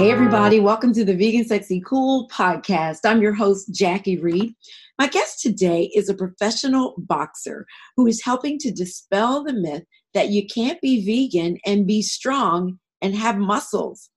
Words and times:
Hey, 0.00 0.10
everybody, 0.10 0.60
welcome 0.60 0.94
to 0.94 1.04
the 1.04 1.14
Vegan 1.14 1.44
Sexy 1.44 1.78
Cool 1.82 2.26
podcast. 2.28 3.00
I'm 3.04 3.20
your 3.20 3.34
host, 3.34 3.74
Jackie 3.74 4.16
Reed. 4.16 4.54
My 4.98 5.06
guest 5.06 5.42
today 5.42 5.90
is 5.94 6.08
a 6.08 6.14
professional 6.14 6.94
boxer 6.96 7.66
who 7.98 8.06
is 8.06 8.24
helping 8.24 8.58
to 8.60 8.70
dispel 8.70 9.44
the 9.44 9.52
myth 9.52 9.82
that 10.14 10.30
you 10.30 10.46
can't 10.46 10.80
be 10.80 11.04
vegan 11.04 11.58
and 11.66 11.86
be 11.86 12.00
strong 12.00 12.78
and 13.02 13.14
have 13.14 13.36
muscles. 13.36 14.08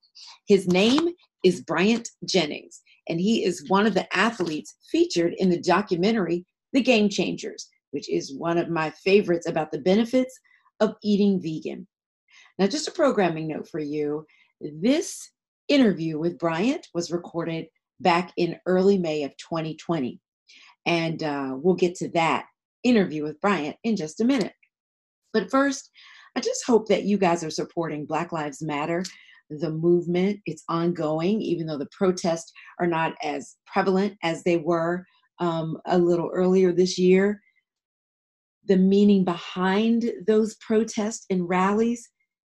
His 0.47 0.69
name 0.69 1.09
is 1.43 1.59
Bryant 1.59 2.07
Jennings, 2.23 2.81
and 3.09 3.19
he 3.19 3.43
is 3.43 3.67
one 3.67 3.85
of 3.85 3.93
the 3.93 4.07
athletes 4.15 4.73
featured 4.89 5.33
in 5.37 5.49
the 5.49 5.59
documentary 5.59 6.45
The 6.71 6.81
Game 6.81 7.09
Changers, 7.09 7.67
which 7.91 8.09
is 8.09 8.33
one 8.33 8.57
of 8.57 8.69
my 8.69 8.89
favorites 8.91 9.49
about 9.49 9.73
the 9.73 9.81
benefits 9.81 10.39
of 10.79 10.95
eating 11.03 11.41
vegan. 11.41 11.87
Now, 12.57 12.67
just 12.67 12.87
a 12.87 12.91
programming 12.91 13.49
note 13.49 13.67
for 13.67 13.81
you 13.81 14.25
this 14.61 15.29
interview 15.67 16.19
with 16.19 16.39
Bryant 16.39 16.87
was 16.93 17.11
recorded 17.11 17.67
back 17.99 18.31
in 18.37 18.59
early 18.65 18.97
May 18.97 19.23
of 19.23 19.35
2020. 19.37 20.19
And 20.85 21.23
uh, 21.23 21.55
we'll 21.55 21.75
get 21.75 21.95
to 21.95 22.09
that 22.09 22.45
interview 22.83 23.23
with 23.23 23.39
Bryant 23.39 23.77
in 23.83 23.95
just 23.95 24.19
a 24.19 24.25
minute. 24.25 24.53
But 25.31 25.49
first, 25.49 25.89
I 26.35 26.41
just 26.41 26.65
hope 26.65 26.87
that 26.89 27.03
you 27.03 27.17
guys 27.17 27.43
are 27.43 27.49
supporting 27.49 28.05
Black 28.05 28.31
Lives 28.31 28.61
Matter, 28.61 29.03
the 29.49 29.71
movement. 29.71 30.39
It's 30.45 30.63
ongoing, 30.67 31.41
even 31.41 31.67
though 31.67 31.77
the 31.77 31.89
protests 31.91 32.51
are 32.79 32.87
not 32.87 33.13
as 33.23 33.55
prevalent 33.65 34.17
as 34.23 34.43
they 34.43 34.57
were 34.57 35.05
um, 35.39 35.77
a 35.85 35.97
little 35.97 36.29
earlier 36.33 36.71
this 36.71 36.97
year. 36.97 37.41
The 38.65 38.77
meaning 38.77 39.25
behind 39.25 40.11
those 40.25 40.55
protests 40.55 41.25
and 41.29 41.47
rallies 41.47 42.09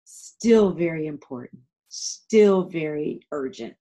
still 0.05 0.71
very 0.71 1.05
important 1.05 1.61
still 1.97 2.63
very 2.63 3.19
urgent. 3.31 3.75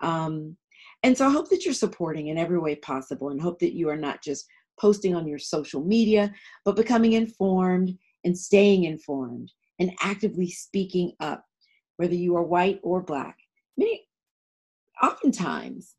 Um, 0.00 0.56
and 1.02 1.16
so 1.16 1.26
I 1.26 1.30
hope 1.30 1.50
that 1.50 1.64
you're 1.64 1.74
supporting 1.74 2.28
in 2.28 2.38
every 2.38 2.58
way 2.58 2.76
possible 2.76 3.28
and 3.28 3.40
hope 3.40 3.58
that 3.60 3.76
you 3.76 3.88
are 3.88 3.96
not 3.96 4.22
just 4.22 4.46
posting 4.80 5.14
on 5.14 5.28
your 5.28 5.38
social 5.38 5.82
media, 5.82 6.32
but 6.64 6.76
becoming 6.76 7.12
informed 7.12 7.96
and 8.24 8.36
staying 8.36 8.84
informed 8.84 9.52
and 9.78 9.92
actively 10.00 10.50
speaking 10.50 11.12
up, 11.20 11.44
whether 11.96 12.14
you 12.14 12.36
are 12.36 12.42
white 12.42 12.80
or 12.82 13.02
black. 13.02 13.36
Many, 13.76 14.06
oftentimes, 15.02 15.94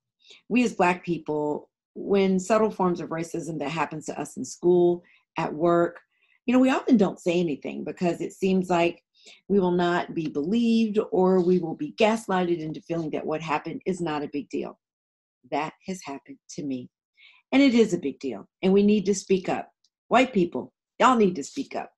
we 0.50 0.64
as 0.64 0.74
black 0.74 1.06
people, 1.06 1.70
when 1.94 2.40
subtle 2.40 2.72
forms 2.72 3.00
of 3.00 3.10
racism 3.10 3.60
that 3.60 3.70
happens 3.70 4.06
to 4.08 4.20
us 4.20 4.38
in 4.38 4.44
school, 4.44 5.04
at 5.38 5.54
work, 5.54 6.00
you 6.46 6.54
know, 6.54 6.60
we 6.60 6.70
often 6.70 6.98
don't 6.98 7.20
say 7.20 7.40
anything 7.40 7.84
because 7.84 8.22
it 8.22 8.34
seems 8.34 8.70
like 8.70 9.04
we 9.48 9.60
will 9.60 9.72
not 9.72 10.14
be 10.14 10.28
believed 10.28 11.00
or 11.12 11.42
we 11.42 11.60
will 11.60 11.76
be 11.76 11.94
gaslighted 12.00 12.60
into 12.60 12.82
feeling 12.82 13.10
that 13.12 13.26
what 13.26 13.42
happened 13.42 13.82
is 13.86 14.02
not 14.02 14.24
a 14.24 14.30
big 14.32 14.50
deal. 14.50 14.80
That 15.52 15.74
has 15.88 16.02
happened 16.04 16.38
to 16.52 16.64
me. 16.64 16.90
And 17.52 17.62
it 17.62 17.74
is 17.74 17.94
a 17.94 18.00
big 18.00 18.20
deal. 18.20 18.48
And 18.62 18.74
we 18.74 18.84
need 18.84 19.06
to 19.06 19.16
speak 19.16 19.50
up. 19.50 19.70
White 20.08 20.34
people, 20.34 20.74
y'all 21.00 21.16
need 21.16 21.36
to 21.36 21.44
speak 21.44 21.76
up. 21.76 21.92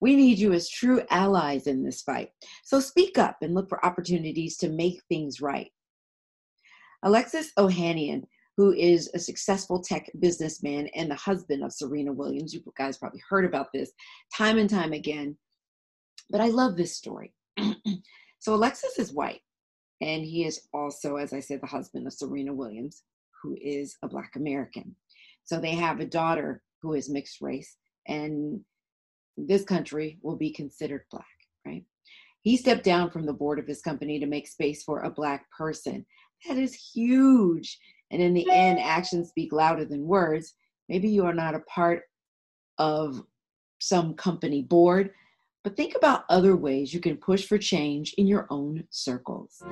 We 0.00 0.16
need 0.16 0.38
you 0.38 0.52
as 0.52 0.68
true 0.68 1.02
allies 1.10 1.66
in 1.66 1.84
this 1.84 2.02
fight. 2.02 2.30
So 2.64 2.80
speak 2.80 3.18
up 3.18 3.36
and 3.42 3.54
look 3.54 3.68
for 3.68 3.84
opportunities 3.84 4.56
to 4.58 4.68
make 4.68 5.00
things 5.08 5.40
right. 5.40 5.70
Alexis 7.04 7.52
Ohanian, 7.58 8.22
who 8.56 8.72
is 8.72 9.10
a 9.14 9.18
successful 9.18 9.82
tech 9.82 10.10
businessman 10.20 10.88
and 10.94 11.10
the 11.10 11.16
husband 11.16 11.64
of 11.64 11.72
Serena 11.72 12.12
Williams, 12.12 12.54
you 12.54 12.62
guys 12.76 12.98
probably 12.98 13.22
heard 13.28 13.44
about 13.44 13.68
this 13.72 13.92
time 14.36 14.58
and 14.58 14.70
time 14.70 14.92
again, 14.92 15.36
but 16.30 16.40
I 16.40 16.48
love 16.48 16.76
this 16.76 16.96
story. 16.96 17.34
so 18.38 18.54
Alexis 18.54 18.98
is 18.98 19.12
white, 19.12 19.40
and 20.00 20.24
he 20.24 20.44
is 20.44 20.68
also, 20.72 21.16
as 21.16 21.32
I 21.32 21.40
said, 21.40 21.60
the 21.60 21.66
husband 21.66 22.06
of 22.06 22.12
Serena 22.12 22.52
Williams, 22.52 23.02
who 23.42 23.56
is 23.60 23.96
a 24.02 24.08
Black 24.08 24.36
American. 24.36 24.96
So 25.44 25.60
they 25.60 25.74
have 25.74 26.00
a 26.00 26.06
daughter 26.06 26.62
who 26.82 26.94
is 26.94 27.10
mixed 27.10 27.40
race, 27.40 27.76
and 28.06 28.60
this 29.36 29.64
country 29.64 30.18
will 30.22 30.36
be 30.36 30.50
considered 30.50 31.04
Black, 31.10 31.26
right? 31.66 31.84
He 32.42 32.56
stepped 32.56 32.84
down 32.84 33.10
from 33.10 33.24
the 33.24 33.32
board 33.32 33.58
of 33.58 33.66
his 33.66 33.80
company 33.80 34.18
to 34.20 34.26
make 34.26 34.46
space 34.46 34.82
for 34.82 35.00
a 35.00 35.10
Black 35.10 35.46
person. 35.56 36.04
That 36.46 36.58
is 36.58 36.74
huge. 36.74 37.78
And 38.10 38.20
in 38.20 38.34
the 38.34 38.50
end, 38.50 38.78
actions 38.78 39.30
speak 39.30 39.52
louder 39.52 39.84
than 39.86 40.06
words. 40.06 40.54
Maybe 40.88 41.08
you 41.08 41.24
are 41.24 41.34
not 41.34 41.54
a 41.54 41.60
part 41.60 42.02
of 42.78 43.22
some 43.80 44.14
company 44.14 44.62
board, 44.62 45.10
but 45.64 45.76
think 45.76 45.94
about 45.96 46.24
other 46.28 46.54
ways 46.54 46.92
you 46.92 47.00
can 47.00 47.16
push 47.16 47.46
for 47.46 47.56
change 47.56 48.14
in 48.18 48.26
your 48.26 48.46
own 48.50 48.84
circles. 48.90 49.62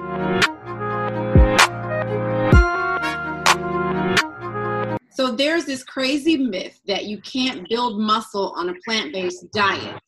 So 5.11 5.31
there's 5.31 5.67
this 5.67 5.85
crazy 5.85 6.39
myth 6.39 6.81
that 6.87 7.05
you 7.05 7.21
can't 7.21 7.69
build 7.69 8.01
muscle 8.01 8.55
on 8.57 8.71
a 8.71 8.75
plant-based 8.87 9.53
diet. 9.53 10.01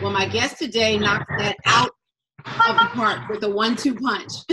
Well, 0.00 0.10
my 0.10 0.26
guest 0.26 0.58
today 0.58 0.98
knocks 0.98 1.26
that 1.36 1.56
out 1.66 1.90
of 2.38 2.76
the 2.76 2.88
park 2.94 3.28
with 3.28 3.44
a 3.44 3.50
one-two 3.50 3.96
punch. 3.96 4.32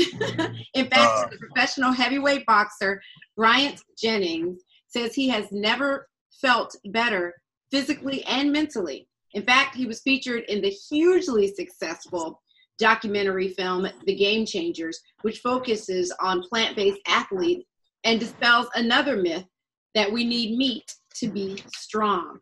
In 0.74 0.90
fact, 0.90 0.94
uh, 0.94 1.28
the 1.32 1.38
professional 1.40 1.94
heavyweight 1.94 2.46
boxer 2.46 3.02
Bryant 3.38 3.82
Jennings 3.98 4.62
says 4.88 5.16
he 5.16 5.30
has 5.30 5.46
never 5.52 6.10
felt 6.42 6.76
better 6.92 7.34
physically 7.72 8.26
and 8.26 8.52
mentally. 8.52 9.07
In 9.38 9.44
fact, 9.44 9.76
he 9.76 9.86
was 9.86 10.02
featured 10.02 10.46
in 10.46 10.62
the 10.64 10.70
hugely 10.70 11.54
successful 11.54 12.42
documentary 12.80 13.50
film 13.50 13.88
The 14.08 14.16
Game 14.16 14.48
Changers, 14.48 15.00
which 15.22 15.42
focuses 15.42 16.12
on 16.20 16.42
plant 16.42 16.76
based 16.76 17.00
athletes 17.08 17.64
and 18.04 18.20
dispels 18.20 18.68
another 18.74 19.16
myth 19.16 19.46
that 19.94 20.12
we 20.12 20.24
need 20.24 20.58
meat 20.58 20.92
to 21.18 21.28
be 21.28 21.62
strong. 21.76 22.40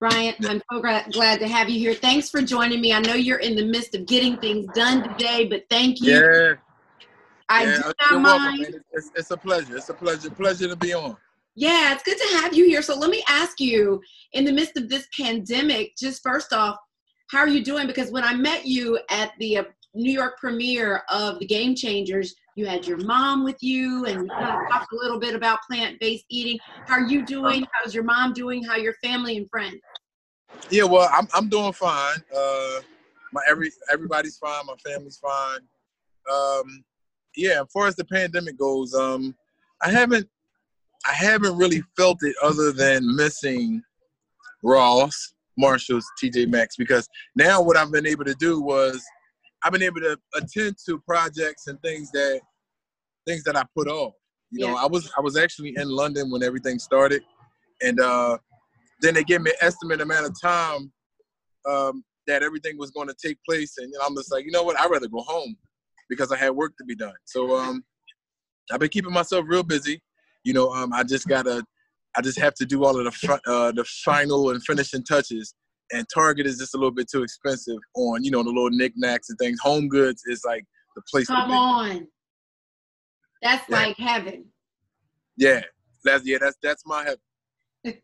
Bryant, 0.00 0.36
I'm 0.46 0.60
so 0.70 0.82
glad 0.82 1.40
to 1.40 1.48
have 1.48 1.70
you 1.70 1.78
here. 1.78 1.94
Thanks 1.94 2.28
for 2.28 2.42
joining 2.42 2.82
me. 2.82 2.92
I 2.92 3.00
know 3.00 3.14
you're 3.14 3.38
in 3.38 3.56
the 3.56 3.64
midst 3.64 3.94
of 3.94 4.04
getting 4.04 4.36
things 4.36 4.66
done 4.74 5.08
today, 5.08 5.46
but 5.46 5.62
thank 5.70 6.02
you. 6.02 6.12
Yeah. 6.12 6.54
I 7.48 7.64
yeah, 7.64 7.92
do 8.10 8.20
not 8.20 8.20
mind. 8.20 8.58
Welcome, 8.60 8.80
it's, 8.92 9.10
it's 9.16 9.30
a 9.30 9.36
pleasure. 9.38 9.78
It's 9.78 9.88
a 9.88 9.94
pleasure. 9.94 10.28
Pleasure 10.28 10.68
to 10.68 10.76
be 10.76 10.92
on. 10.92 11.16
Yeah, 11.58 11.92
it's 11.92 12.04
good 12.04 12.16
to 12.16 12.36
have 12.36 12.54
you 12.54 12.66
here. 12.66 12.82
So 12.82 12.96
let 12.96 13.10
me 13.10 13.24
ask 13.28 13.58
you, 13.58 14.00
in 14.32 14.44
the 14.44 14.52
midst 14.52 14.76
of 14.76 14.88
this 14.88 15.08
pandemic, 15.18 15.96
just 15.98 16.22
first 16.22 16.52
off, 16.52 16.76
how 17.32 17.40
are 17.40 17.48
you 17.48 17.64
doing? 17.64 17.88
Because 17.88 18.12
when 18.12 18.22
I 18.22 18.32
met 18.32 18.64
you 18.64 19.00
at 19.10 19.32
the 19.40 19.56
uh, 19.56 19.64
New 19.92 20.12
York 20.12 20.38
premiere 20.38 21.02
of 21.10 21.40
The 21.40 21.46
Game 21.46 21.74
Changers, 21.74 22.32
you 22.54 22.66
had 22.66 22.86
your 22.86 22.98
mom 22.98 23.42
with 23.42 23.60
you 23.60 24.06
and 24.06 24.22
we 24.22 24.28
kind 24.28 24.44
of 24.44 24.70
talked 24.70 24.92
a 24.92 24.96
little 24.96 25.18
bit 25.18 25.34
about 25.34 25.58
plant-based 25.68 26.26
eating. 26.30 26.60
How 26.86 26.94
are 26.94 27.08
you 27.08 27.26
doing? 27.26 27.66
How's 27.72 27.92
your 27.92 28.04
mom 28.04 28.34
doing? 28.34 28.62
How 28.62 28.76
your 28.76 28.94
family 29.02 29.36
and 29.36 29.50
friends? 29.50 29.80
Yeah, 30.70 30.84
well, 30.84 31.10
I'm 31.12 31.26
I'm 31.34 31.48
doing 31.48 31.72
fine. 31.72 32.18
Uh, 32.36 32.80
my 33.32 33.42
every 33.48 33.72
everybody's 33.92 34.38
fine. 34.38 34.64
My 34.64 34.76
family's 34.76 35.18
fine. 35.18 35.60
Um, 36.32 36.84
yeah, 37.34 37.62
as 37.62 37.72
far 37.72 37.88
as 37.88 37.96
the 37.96 38.04
pandemic 38.04 38.56
goes, 38.56 38.94
um, 38.94 39.34
I 39.82 39.90
haven't 39.90 40.28
I 41.06 41.12
haven't 41.12 41.56
really 41.56 41.82
felt 41.96 42.18
it 42.22 42.36
other 42.42 42.72
than 42.72 43.16
missing 43.16 43.82
Ross, 44.62 45.34
Marshalls, 45.56 46.06
TJ 46.22 46.48
Maxx 46.48 46.76
because 46.76 47.08
now 47.36 47.62
what 47.62 47.76
I've 47.76 47.92
been 47.92 48.06
able 48.06 48.24
to 48.24 48.34
do 48.34 48.60
was 48.60 49.02
I've 49.62 49.72
been 49.72 49.82
able 49.82 50.00
to 50.00 50.18
attend 50.34 50.76
to 50.86 51.00
projects 51.00 51.66
and 51.66 51.80
things 51.82 52.10
that 52.12 52.40
things 53.26 53.42
that 53.44 53.56
I 53.56 53.64
put 53.76 53.88
off. 53.88 54.14
You 54.50 54.64
yeah. 54.64 54.72
know, 54.72 54.78
I 54.78 54.86
was 54.86 55.10
I 55.16 55.20
was 55.20 55.36
actually 55.36 55.74
in 55.76 55.88
London 55.88 56.30
when 56.30 56.42
everything 56.42 56.78
started, 56.78 57.22
and 57.82 58.00
uh, 58.00 58.38
then 59.00 59.14
they 59.14 59.24
gave 59.24 59.42
me 59.42 59.50
an 59.50 59.66
estimate 59.66 60.00
amount 60.00 60.26
of 60.26 60.40
time 60.40 60.92
um, 61.68 62.04
that 62.26 62.42
everything 62.42 62.78
was 62.78 62.90
going 62.90 63.08
to 63.08 63.14
take 63.22 63.38
place, 63.46 63.74
and 63.78 63.92
I'm 64.04 64.16
just 64.16 64.32
like, 64.32 64.44
you 64.44 64.50
know 64.50 64.62
what, 64.62 64.78
I'd 64.80 64.90
rather 64.90 65.08
go 65.08 65.20
home 65.20 65.56
because 66.08 66.32
I 66.32 66.36
had 66.36 66.50
work 66.50 66.76
to 66.78 66.84
be 66.84 66.94
done. 66.94 67.12
So 67.26 67.56
um, 67.56 67.84
I've 68.72 68.80
been 68.80 68.88
keeping 68.88 69.12
myself 69.12 69.44
real 69.46 69.62
busy 69.62 70.00
you 70.48 70.54
know, 70.54 70.72
um, 70.72 70.94
I 70.94 71.04
just 71.04 71.28
gotta, 71.28 71.62
I 72.16 72.22
just 72.22 72.38
have 72.38 72.54
to 72.54 72.64
do 72.64 72.82
all 72.82 72.98
of 72.98 73.04
the 73.04 73.40
uh, 73.46 73.70
the 73.70 73.84
final 73.84 74.48
and 74.48 74.64
finishing 74.64 75.04
touches. 75.04 75.54
And 75.92 76.06
Target 76.12 76.46
is 76.46 76.56
just 76.56 76.74
a 76.74 76.78
little 76.78 76.90
bit 76.90 77.06
too 77.10 77.22
expensive 77.22 77.76
on, 77.94 78.24
you 78.24 78.30
know, 78.30 78.42
the 78.42 78.48
little 78.48 78.70
knickknacks 78.70 79.28
and 79.28 79.38
things. 79.38 79.58
Home 79.60 79.88
Goods 79.88 80.22
is 80.26 80.42
like 80.46 80.64
the 80.96 81.02
place. 81.10 81.26
Come 81.26 81.50
on, 81.50 82.08
that's 83.42 83.62
yeah. 83.68 83.76
like 83.76 83.96
heaven. 83.98 84.46
Yeah, 85.36 85.60
that's 86.02 86.26
yeah, 86.26 86.38
that's 86.40 86.56
that's 86.62 86.82
my 86.86 87.04
heaven. 87.04 88.00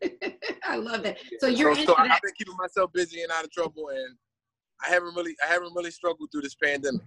I 0.63 0.75
love 0.75 1.01
that. 1.01 1.17
So 1.39 1.47
you're 1.47 1.73
so, 1.73 1.85
so 1.85 1.95
I've 1.97 2.21
been 2.21 2.31
keeping 2.37 2.55
myself 2.59 2.93
busy 2.93 3.23
and 3.23 3.31
out 3.31 3.43
of 3.43 3.51
trouble, 3.51 3.89
and 3.89 4.15
I 4.85 4.91
haven't 4.91 5.15
really 5.15 5.35
I 5.43 5.51
haven't 5.51 5.73
really 5.73 5.91
struggled 5.91 6.29
through 6.31 6.43
this 6.43 6.55
pandemic. 6.55 7.01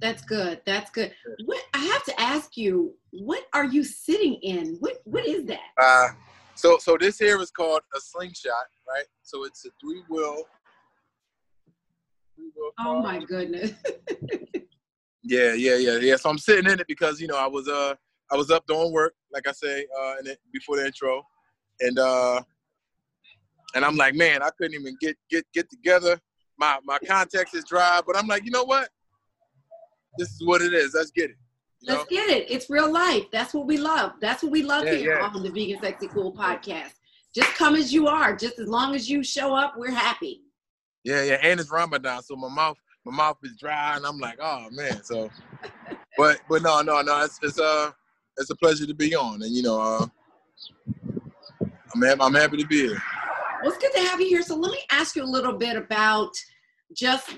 That's 0.00 0.22
good. 0.22 0.60
That's 0.66 0.90
good. 0.90 1.12
What 1.44 1.62
I 1.74 1.78
have 1.78 2.04
to 2.04 2.20
ask 2.20 2.56
you, 2.56 2.94
what 3.12 3.44
are 3.52 3.64
you 3.64 3.82
sitting 3.84 4.34
in? 4.34 4.76
What 4.80 4.98
what 5.04 5.26
is 5.26 5.46
that? 5.46 5.60
Uh 5.80 6.08
so 6.54 6.78
so 6.78 6.96
this 6.98 7.18
here 7.18 7.40
is 7.40 7.50
called 7.50 7.80
a 7.94 8.00
slingshot, 8.00 8.52
right? 8.88 9.06
So 9.22 9.44
it's 9.44 9.64
a 9.64 9.70
three 9.80 10.02
wheel. 10.08 10.44
Three 12.34 12.50
wheel 12.56 12.70
oh 12.78 13.02
my 13.02 13.24
goodness. 13.24 13.72
Yeah, 15.28 15.54
yeah, 15.54 15.74
yeah, 15.74 15.96
yeah. 15.96 16.16
So 16.16 16.30
I'm 16.30 16.38
sitting 16.38 16.70
in 16.70 16.78
it 16.78 16.86
because 16.86 17.20
you 17.20 17.26
know 17.26 17.36
I 17.36 17.48
was 17.48 17.66
uh 17.66 17.94
I 18.30 18.36
was 18.36 18.50
up 18.50 18.64
doing 18.66 18.92
work, 18.92 19.14
like 19.32 19.48
I 19.48 19.52
say, 19.52 19.84
uh, 20.00 20.14
in 20.20 20.28
it, 20.28 20.38
before 20.52 20.76
the 20.76 20.86
intro, 20.86 21.22
and 21.80 21.98
uh, 21.98 22.42
and 23.74 23.84
I'm 23.84 23.96
like, 23.96 24.14
man, 24.14 24.42
I 24.42 24.50
couldn't 24.56 24.80
even 24.80 24.96
get 25.00 25.16
get 25.28 25.44
get 25.52 25.68
together. 25.68 26.20
My 26.58 26.78
my 26.84 26.98
context 27.06 27.56
is 27.56 27.64
dry, 27.64 28.00
but 28.06 28.16
I'm 28.16 28.28
like, 28.28 28.44
you 28.44 28.52
know 28.52 28.64
what? 28.64 28.88
This 30.18 30.28
is 30.30 30.44
what 30.44 30.62
it 30.62 30.72
is. 30.72 30.94
Let's 30.94 31.10
get 31.10 31.30
it. 31.30 31.36
You 31.80 31.94
Let's 31.94 32.08
get 32.08 32.28
it. 32.28 32.50
It's 32.50 32.70
real 32.70 32.90
life. 32.90 33.24
That's 33.30 33.54
what 33.54 33.66
we 33.66 33.76
love. 33.76 34.12
That's 34.20 34.42
what 34.42 34.50
we 34.50 34.62
love 34.62 34.84
yeah, 34.84 34.94
here 34.94 35.18
yeah. 35.18 35.26
on 35.26 35.42
the 35.42 35.50
Vegan 35.50 35.80
Sexy 35.80 36.08
Cool 36.08 36.32
podcast. 36.32 36.94
Just 37.34 37.54
come 37.54 37.76
as 37.76 37.92
you 37.92 38.08
are. 38.08 38.34
Just 38.34 38.58
as 38.58 38.66
long 38.66 38.94
as 38.94 39.10
you 39.10 39.22
show 39.22 39.54
up, 39.54 39.74
we're 39.76 39.90
happy. 39.90 40.42
Yeah, 41.04 41.22
yeah. 41.22 41.38
And 41.42 41.60
it's 41.60 41.70
Ramadan, 41.70 42.22
so 42.22 42.34
my 42.34 42.48
mouth 42.48 42.78
my 43.04 43.14
mouth 43.14 43.38
is 43.44 43.56
dry, 43.56 43.96
and 43.96 44.04
I'm 44.04 44.18
like, 44.18 44.38
oh 44.40 44.68
man. 44.72 45.02
So, 45.04 45.30
but 46.18 46.40
but 46.48 46.62
no 46.62 46.80
no 46.82 47.02
no. 47.02 47.22
It's 47.22 47.38
it's 47.42 47.60
uh 47.60 47.92
it's 48.38 48.50
a 48.50 48.56
pleasure 48.56 48.86
to 48.86 48.94
be 48.94 49.14
on, 49.14 49.42
and 49.42 49.54
you 49.54 49.62
know 49.62 49.80
uh, 49.80 50.06
I'm 51.94 52.02
happy, 52.02 52.20
I'm 52.20 52.34
happy 52.34 52.56
to 52.56 52.66
be 52.66 52.88
here. 52.88 53.02
Well, 53.62 53.72
it's 53.72 53.78
good 53.78 53.92
to 53.94 54.08
have 54.08 54.20
you 54.20 54.28
here. 54.28 54.42
So 54.42 54.56
let 54.56 54.72
me 54.72 54.80
ask 54.90 55.14
you 55.14 55.22
a 55.22 55.24
little 55.24 55.52
bit 55.52 55.76
about 55.76 56.32
just 56.94 57.30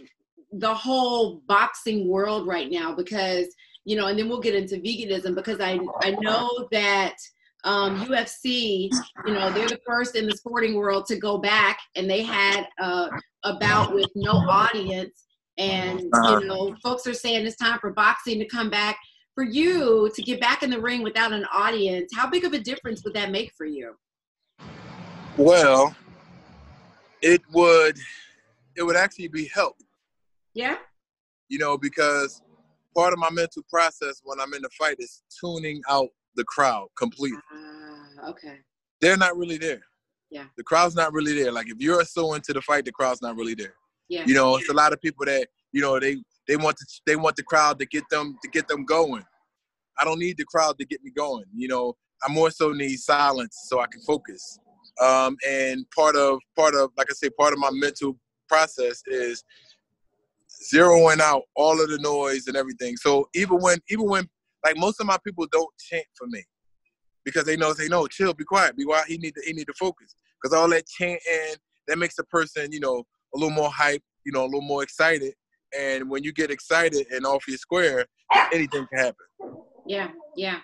the 0.52 0.72
whole 0.72 1.42
boxing 1.46 2.08
world 2.08 2.46
right 2.46 2.70
now 2.70 2.94
because 2.94 3.46
you 3.84 3.96
know 3.96 4.06
and 4.06 4.18
then 4.18 4.28
we'll 4.28 4.40
get 4.40 4.54
into 4.54 4.76
veganism 4.76 5.34
because 5.34 5.60
i 5.60 5.78
i 6.02 6.10
know 6.20 6.68
that 6.72 7.14
um, 7.64 8.00
UFC, 8.04 8.88
you 9.26 9.34
know, 9.34 9.52
they're 9.52 9.68
the 9.68 9.80
first 9.86 10.14
in 10.14 10.26
the 10.26 10.36
sporting 10.36 10.74
world 10.74 11.06
to 11.06 11.16
go 11.16 11.38
back, 11.38 11.78
and 11.96 12.08
they 12.08 12.22
had 12.22 12.66
uh, 12.80 13.08
a 13.44 13.54
bout 13.58 13.94
with 13.94 14.08
no 14.14 14.32
audience. 14.32 15.24
And 15.58 16.00
uh-huh. 16.00 16.38
you 16.38 16.46
know, 16.46 16.76
folks 16.82 17.06
are 17.06 17.14
saying 17.14 17.44
it's 17.46 17.56
time 17.56 17.78
for 17.80 17.90
boxing 17.90 18.38
to 18.38 18.46
come 18.46 18.70
back. 18.70 18.96
For 19.34 19.44
you 19.44 20.10
to 20.14 20.22
get 20.22 20.40
back 20.40 20.64
in 20.64 20.70
the 20.70 20.80
ring 20.80 21.02
without 21.02 21.32
an 21.32 21.44
audience, 21.52 22.10
how 22.12 22.28
big 22.28 22.44
of 22.44 22.52
a 22.54 22.58
difference 22.58 23.04
would 23.04 23.14
that 23.14 23.30
make 23.30 23.52
for 23.56 23.66
you? 23.66 23.94
Well, 25.36 25.94
it 27.22 27.42
would. 27.52 27.98
It 28.76 28.82
would 28.82 28.96
actually 28.96 29.28
be 29.28 29.46
help 29.46 29.76
yeah. 30.58 30.76
You 31.48 31.58
know, 31.58 31.78
because 31.78 32.42
part 32.94 33.12
of 33.12 33.18
my 33.18 33.30
mental 33.30 33.62
process 33.70 34.20
when 34.24 34.40
I'm 34.40 34.52
in 34.54 34.62
the 34.62 34.70
fight 34.70 34.96
is 34.98 35.22
tuning 35.40 35.80
out 35.88 36.08
the 36.34 36.44
crowd 36.44 36.88
completely. 36.98 37.38
Uh, 37.54 38.30
okay. 38.30 38.56
They're 39.00 39.16
not 39.16 39.36
really 39.36 39.56
there. 39.58 39.80
Yeah. 40.30 40.44
The 40.56 40.64
crowd's 40.64 40.96
not 40.96 41.12
really 41.12 41.32
there. 41.40 41.52
Like 41.52 41.68
if 41.68 41.78
you're 41.78 42.04
so 42.04 42.34
into 42.34 42.52
the 42.52 42.60
fight, 42.60 42.84
the 42.84 42.92
crowd's 42.92 43.22
not 43.22 43.36
really 43.36 43.54
there. 43.54 43.74
Yeah. 44.08 44.24
You 44.26 44.34
know, 44.34 44.56
it's 44.56 44.68
a 44.68 44.74
lot 44.74 44.92
of 44.92 45.00
people 45.00 45.24
that 45.26 45.46
you 45.72 45.80
know 45.80 46.00
they 46.00 46.16
they 46.48 46.56
want 46.56 46.76
to 46.78 46.86
they 47.06 47.16
want 47.16 47.36
the 47.36 47.44
crowd 47.44 47.78
to 47.78 47.86
get 47.86 48.04
them 48.10 48.36
to 48.42 48.48
get 48.50 48.66
them 48.66 48.84
going. 48.84 49.22
I 49.98 50.04
don't 50.04 50.18
need 50.18 50.38
the 50.38 50.44
crowd 50.44 50.78
to 50.78 50.84
get 50.84 51.02
me 51.04 51.12
going. 51.16 51.44
You 51.54 51.68
know, 51.68 51.94
I 52.22 52.32
more 52.32 52.50
so 52.50 52.72
need 52.72 52.96
silence 52.96 53.56
so 53.68 53.80
I 53.80 53.86
can 53.86 54.00
focus. 54.02 54.58
Um, 55.00 55.36
and 55.48 55.84
part 55.94 56.16
of 56.16 56.40
part 56.56 56.74
of 56.74 56.90
like 56.96 57.08
I 57.10 57.14
say, 57.14 57.30
part 57.30 57.52
of 57.52 57.58
my 57.58 57.70
mental 57.72 58.18
process 58.48 59.02
is 59.06 59.44
zeroing 60.72 61.20
out 61.20 61.42
all 61.56 61.80
of 61.80 61.88
the 61.90 61.98
noise 61.98 62.46
and 62.46 62.56
everything. 62.56 62.96
So 62.96 63.28
even 63.34 63.58
when 63.58 63.78
even 63.88 64.06
when 64.08 64.28
like 64.64 64.76
most 64.76 65.00
of 65.00 65.06
my 65.06 65.18
people 65.24 65.46
don't 65.52 65.70
chant 65.78 66.06
for 66.16 66.26
me 66.26 66.42
because 67.24 67.44
they 67.44 67.56
know 67.56 67.72
they 67.72 67.88
know 67.88 68.06
chill, 68.06 68.34
be 68.34 68.44
quiet, 68.44 68.76
be 68.76 68.84
quiet. 68.84 69.06
He 69.06 69.18
need 69.18 69.34
to 69.34 69.42
he 69.44 69.52
need 69.52 69.66
to 69.66 69.74
focus 69.78 70.14
because 70.40 70.56
all 70.56 70.68
that 70.70 70.86
chanting 70.86 71.56
that 71.86 71.98
makes 71.98 72.18
a 72.18 72.24
person 72.24 72.72
you 72.72 72.80
know 72.80 73.04
a 73.34 73.38
little 73.38 73.54
more 73.54 73.70
hype, 73.70 74.02
you 74.24 74.32
know, 74.32 74.42
a 74.42 74.46
little 74.46 74.60
more 74.60 74.82
excited. 74.82 75.34
And 75.78 76.08
when 76.08 76.24
you 76.24 76.32
get 76.32 76.50
excited 76.50 77.06
and 77.10 77.26
off 77.26 77.46
your 77.46 77.58
square, 77.58 78.06
anything 78.52 78.86
can 78.86 78.98
happen. 78.98 79.26
Yeah, 79.86 80.08
yeah. 80.36 80.58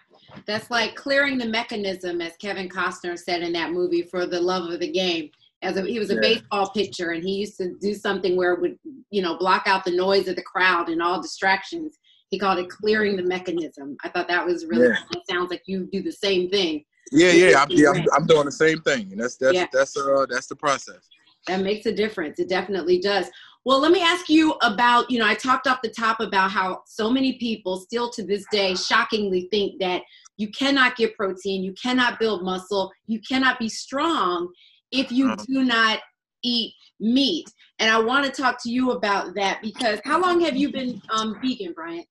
That's 0.46 0.70
like 0.70 0.94
clearing 0.94 1.38
the 1.38 1.46
mechanism, 1.46 2.20
as 2.20 2.36
Kevin 2.38 2.68
Costner 2.68 3.18
said 3.18 3.42
in 3.42 3.52
that 3.52 3.72
movie, 3.72 4.02
for 4.02 4.26
the 4.26 4.40
love 4.40 4.70
of 4.70 4.80
the 4.80 4.90
game 4.90 5.30
as 5.64 5.76
a, 5.76 5.82
he 5.82 5.98
was 5.98 6.10
a 6.10 6.14
yeah. 6.14 6.20
baseball 6.20 6.70
pitcher 6.70 7.10
and 7.10 7.24
he 7.24 7.32
used 7.32 7.56
to 7.58 7.74
do 7.80 7.94
something 7.94 8.36
where 8.36 8.52
it 8.52 8.60
would 8.60 8.78
you 9.10 9.22
know 9.22 9.36
block 9.36 9.64
out 9.66 9.84
the 9.84 9.90
noise 9.90 10.28
of 10.28 10.36
the 10.36 10.42
crowd 10.42 10.88
and 10.88 11.02
all 11.02 11.20
distractions. 11.20 11.98
He 12.30 12.38
called 12.38 12.58
it 12.58 12.68
clearing 12.68 13.16
the 13.16 13.22
mechanism. 13.22 13.96
I 14.02 14.08
thought 14.08 14.28
that 14.28 14.44
was 14.44 14.66
really 14.66 14.88
yeah. 14.88 14.96
it 15.12 15.22
sounds 15.28 15.50
like 15.50 15.62
you 15.66 15.88
do 15.90 16.02
the 16.02 16.12
same 16.12 16.50
thing. 16.50 16.84
Yeah 17.10 17.32
yeah 17.32 17.62
I'm, 17.62 17.68
yeah 17.70 17.90
I'm, 17.90 18.04
I'm, 18.16 18.26
doing 18.26 18.46
the 18.46 18.52
same 18.52 18.80
thing 18.82 19.12
and 19.12 19.20
that's 19.20 19.36
that's 19.36 19.54
yeah. 19.54 19.66
that's 19.72 19.96
uh 19.96 20.26
that's 20.28 20.46
the 20.46 20.56
process. 20.56 21.08
That 21.46 21.60
makes 21.60 21.86
a 21.86 21.92
difference. 21.92 22.38
It 22.38 22.48
definitely 22.48 23.00
does. 23.00 23.26
Well 23.64 23.80
let 23.80 23.92
me 23.92 24.02
ask 24.02 24.28
you 24.28 24.52
about 24.62 25.10
you 25.10 25.18
know 25.18 25.26
i 25.26 25.34
talked 25.34 25.66
off 25.66 25.80
the 25.82 25.88
top 25.88 26.20
about 26.20 26.50
how 26.50 26.82
so 26.86 27.10
many 27.10 27.38
people 27.38 27.78
still 27.78 28.10
to 28.10 28.22
this 28.22 28.44
day 28.52 28.74
shockingly 28.74 29.48
think 29.50 29.80
that 29.80 30.02
you 30.36 30.48
cannot 30.50 30.96
get 30.96 31.16
protein 31.16 31.62
you 31.62 31.72
cannot 31.80 32.18
build 32.18 32.42
muscle 32.42 32.92
you 33.06 33.20
cannot 33.26 33.58
be 33.58 33.68
strong 33.68 34.52
if 34.94 35.10
you 35.12 35.28
uh-huh. 35.28 35.44
do 35.46 35.64
not 35.64 36.00
eat 36.42 36.74
meat. 37.00 37.50
And 37.78 37.90
I 37.90 37.98
want 37.98 38.24
to 38.24 38.30
talk 38.30 38.62
to 38.62 38.70
you 38.70 38.92
about 38.92 39.34
that 39.34 39.60
because 39.60 40.00
how 40.04 40.20
long 40.20 40.40
have 40.42 40.56
you 40.56 40.70
been 40.70 41.02
um, 41.10 41.36
vegan, 41.42 41.72
Bryant? 41.72 42.06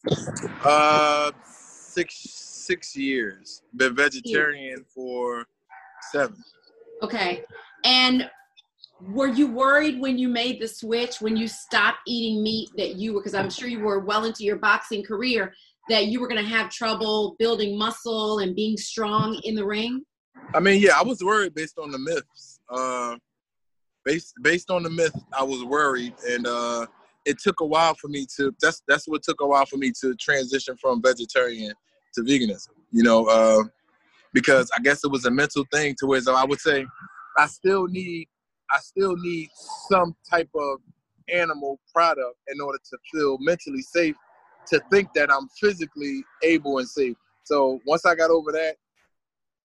Uh, 0.63 1.31
six 1.45 2.15
six 2.65 2.95
years. 2.95 3.61
Been 3.75 3.95
vegetarian 3.95 4.85
for 4.93 5.45
seven. 6.11 6.37
Okay, 7.01 7.43
and 7.83 8.29
were 9.01 9.27
you 9.27 9.47
worried 9.47 9.99
when 9.99 10.17
you 10.17 10.27
made 10.27 10.61
the 10.61 10.67
switch 10.67 11.19
when 11.19 11.35
you 11.35 11.47
stopped 11.47 11.99
eating 12.07 12.41
meat 12.41 12.69
that 12.77 12.95
you 12.95 13.13
were 13.13 13.19
because 13.19 13.33
i'm 13.33 13.49
sure 13.49 13.67
you 13.67 13.79
were 13.79 13.99
well 13.99 14.23
into 14.23 14.43
your 14.43 14.55
boxing 14.55 15.03
career 15.03 15.53
that 15.89 16.05
you 16.05 16.21
were 16.21 16.27
going 16.27 16.41
to 16.41 16.49
have 16.49 16.69
trouble 16.69 17.35
building 17.37 17.77
muscle 17.77 18.39
and 18.39 18.55
being 18.55 18.77
strong 18.77 19.37
in 19.43 19.55
the 19.55 19.65
ring 19.65 20.01
i 20.53 20.59
mean 20.59 20.81
yeah 20.81 20.97
i 20.97 21.03
was 21.03 21.21
worried 21.21 21.53
based 21.53 21.77
on 21.77 21.91
the 21.91 21.97
myths 21.97 22.61
uh, 22.73 23.17
based 24.05 24.33
based 24.41 24.69
on 24.69 24.83
the 24.83 24.89
myth, 24.89 25.15
I 25.37 25.43
was 25.43 25.63
worried, 25.63 26.13
and 26.29 26.47
uh, 26.47 26.87
it 27.25 27.37
took 27.39 27.61
a 27.61 27.65
while 27.65 27.95
for 27.95 28.07
me 28.07 28.25
to. 28.37 28.53
That's 28.61 28.81
that's 28.87 29.07
what 29.07 29.23
took 29.23 29.41
a 29.41 29.47
while 29.47 29.65
for 29.65 29.77
me 29.77 29.91
to 30.01 30.15
transition 30.15 30.75
from 30.77 31.01
vegetarian 31.01 31.73
to 32.15 32.21
veganism. 32.21 32.69
You 32.91 33.03
know, 33.03 33.25
uh, 33.25 33.63
because 34.33 34.69
I 34.77 34.81
guess 34.81 35.03
it 35.03 35.11
was 35.11 35.25
a 35.25 35.31
mental 35.31 35.65
thing 35.71 35.95
to 35.99 36.07
where 36.07 36.21
so 36.21 36.35
I 36.35 36.43
would 36.45 36.59
say, 36.59 36.85
I 37.37 37.47
still 37.47 37.87
need 37.87 38.27
I 38.71 38.79
still 38.79 39.15
need 39.15 39.49
some 39.89 40.15
type 40.29 40.49
of 40.55 40.79
animal 41.33 41.79
product 41.93 42.35
in 42.47 42.59
order 42.59 42.79
to 42.79 42.97
feel 43.11 43.37
mentally 43.39 43.81
safe 43.81 44.15
to 44.67 44.81
think 44.91 45.13
that 45.13 45.31
I'm 45.31 45.47
physically 45.59 46.23
able 46.43 46.79
and 46.79 46.87
safe. 46.87 47.15
So 47.43 47.79
once 47.85 48.05
I 48.05 48.15
got 48.15 48.29
over 48.29 48.51
that, 48.51 48.75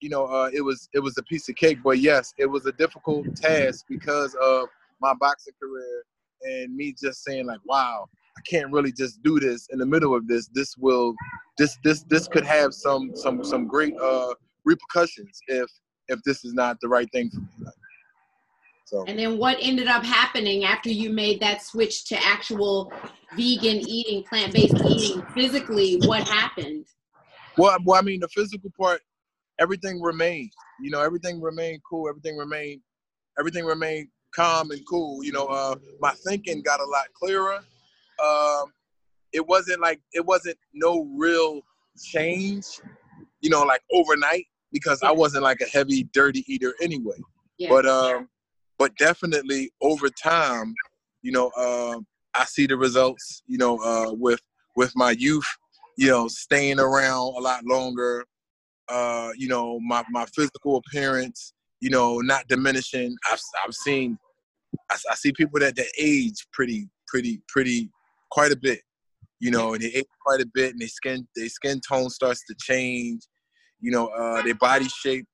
you 0.00 0.08
know, 0.08 0.26
uh, 0.26 0.50
it 0.52 0.60
was 0.60 0.88
it 0.92 1.00
was 1.00 1.16
a 1.18 1.22
piece 1.22 1.48
of 1.48 1.56
cake. 1.56 1.78
But 1.82 1.98
yes, 1.98 2.34
it 2.38 2.46
was 2.46 2.66
a 2.66 2.72
difficult 2.72 3.34
task 3.36 3.86
because 3.88 4.34
of 4.42 4.68
my 5.00 5.14
boxing 5.20 5.54
career 5.60 6.04
and 6.42 6.74
me 6.74 6.94
just 7.00 7.24
saying 7.24 7.46
like, 7.46 7.60
wow, 7.64 8.06
I 8.36 8.40
can't 8.48 8.72
really 8.72 8.92
just 8.92 9.22
do 9.22 9.40
this 9.40 9.68
in 9.70 9.78
the 9.78 9.86
middle 9.86 10.14
of 10.14 10.28
this. 10.28 10.48
This 10.48 10.76
will, 10.76 11.14
this 11.56 11.78
this 11.84 12.02
this 12.04 12.28
could 12.28 12.44
have 12.44 12.74
some 12.74 13.12
some 13.14 13.44
some 13.44 13.66
great 13.66 13.94
uh, 14.00 14.34
repercussions 14.64 15.40
if 15.48 15.70
if 16.08 16.20
this 16.24 16.44
is 16.44 16.54
not 16.54 16.78
the 16.80 16.88
right 16.88 17.10
thing 17.12 17.30
for 17.30 17.40
me. 17.40 17.70
So. 18.84 19.04
And 19.06 19.18
then 19.18 19.36
what 19.36 19.58
ended 19.60 19.86
up 19.86 20.02
happening 20.02 20.64
after 20.64 20.88
you 20.88 21.10
made 21.10 21.40
that 21.40 21.62
switch 21.62 22.06
to 22.06 22.16
actual 22.24 22.90
vegan 23.36 23.86
eating, 23.86 24.24
plant-based 24.24 24.76
eating? 24.86 25.22
Physically, 25.34 26.00
what 26.06 26.26
happened? 26.26 26.86
Well, 27.58 27.76
well, 27.84 27.98
I 27.98 28.02
mean, 28.02 28.20
the 28.20 28.28
physical 28.28 28.70
part 28.80 29.02
everything 29.58 30.00
remained. 30.00 30.52
You 30.80 30.90
know, 30.90 31.02
everything 31.02 31.40
remained 31.40 31.80
cool. 31.88 32.08
Everything 32.08 32.36
remained, 32.36 32.80
everything 33.38 33.64
remained 33.64 34.08
calm 34.34 34.70
and 34.70 34.80
cool. 34.88 35.24
You 35.24 35.32
know, 35.32 35.46
uh, 35.46 35.76
my 36.00 36.12
thinking 36.26 36.62
got 36.62 36.80
a 36.80 36.84
lot 36.84 37.06
clearer. 37.14 37.58
Um, 38.22 38.72
it 39.32 39.46
wasn't 39.46 39.80
like 39.80 40.00
it 40.12 40.24
wasn't 40.24 40.58
no 40.72 41.08
real 41.16 41.60
change. 42.02 42.66
You 43.40 43.50
know, 43.50 43.62
like 43.62 43.82
overnight 43.92 44.46
because 44.72 45.02
I 45.02 45.10
wasn't 45.10 45.44
like 45.44 45.60
a 45.60 45.66
heavy 45.66 46.04
dirty 46.12 46.44
eater 46.46 46.74
anyway. 46.80 47.16
Yeah. 47.58 47.68
But 47.70 47.86
um, 47.86 48.28
but 48.78 48.96
definitely 48.96 49.70
over 49.80 50.08
time, 50.08 50.74
you 51.22 51.32
know, 51.32 51.50
uh, 51.56 51.98
I 52.34 52.44
see 52.44 52.66
the 52.66 52.76
results. 52.76 53.42
You 53.46 53.58
know, 53.58 53.78
uh, 53.78 54.12
with 54.12 54.40
with 54.76 54.92
my 54.94 55.12
youth, 55.12 55.46
you 55.96 56.08
know, 56.08 56.28
staying 56.28 56.78
around 56.80 57.34
a 57.36 57.40
lot 57.40 57.64
longer, 57.64 58.24
uh, 58.88 59.30
you 59.36 59.48
know, 59.48 59.78
my, 59.80 60.04
my 60.10 60.24
physical 60.34 60.76
appearance, 60.76 61.52
you 61.80 61.90
know, 61.90 62.18
not 62.18 62.48
diminishing. 62.48 63.16
I've, 63.30 63.40
I've 63.64 63.74
seen, 63.74 64.18
I, 64.90 64.96
I 65.10 65.14
see 65.14 65.32
people 65.32 65.60
that, 65.60 65.76
that 65.76 65.88
age 65.98 66.46
pretty, 66.52 66.88
pretty, 67.06 67.40
pretty, 67.48 67.90
quite 68.30 68.52
a 68.52 68.56
bit, 68.56 68.80
you 69.40 69.50
know, 69.50 69.74
and 69.74 69.82
they 69.82 69.88
age 69.88 70.06
quite 70.24 70.40
a 70.40 70.46
bit 70.52 70.72
and 70.72 70.80
their 70.80 70.88
skin, 70.88 71.26
their 71.34 71.48
skin 71.48 71.80
tone 71.80 72.10
starts 72.10 72.44
to 72.46 72.54
change, 72.60 73.22
you 73.80 73.90
know, 73.90 74.08
uh, 74.08 74.42
their 74.42 74.54
body 74.54 74.88
shape, 74.88 75.26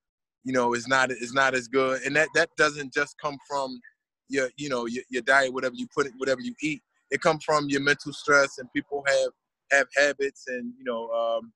you 0.44 0.52
know, 0.52 0.74
is 0.74 0.86
not, 0.86 1.10
is 1.10 1.32
not 1.32 1.54
as 1.54 1.66
good. 1.68 2.02
And 2.02 2.14
that, 2.16 2.28
that 2.34 2.50
doesn't 2.56 2.92
just 2.92 3.16
come 3.20 3.36
from 3.48 3.80
your, 4.28 4.50
you 4.56 4.68
know, 4.68 4.86
your, 4.86 5.04
your 5.10 5.22
diet, 5.22 5.52
whatever 5.52 5.74
you 5.76 5.86
put 5.94 6.06
it, 6.06 6.12
whatever 6.18 6.40
you 6.40 6.54
eat. 6.62 6.82
It 7.10 7.20
comes 7.20 7.44
from 7.44 7.68
your 7.68 7.80
mental 7.80 8.12
stress 8.12 8.58
and 8.58 8.68
people 8.72 9.04
have 9.06 9.30
have 9.70 9.86
habits 9.96 10.44
and 10.48 10.72
you 10.78 10.84
know, 10.84 11.08
um, 11.10 11.52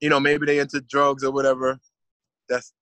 you 0.00 0.08
know, 0.08 0.20
maybe 0.20 0.46
they 0.46 0.58
into 0.58 0.80
drugs 0.80 1.24
or 1.24 1.30
whatever. 1.30 1.78
That's 2.48 2.72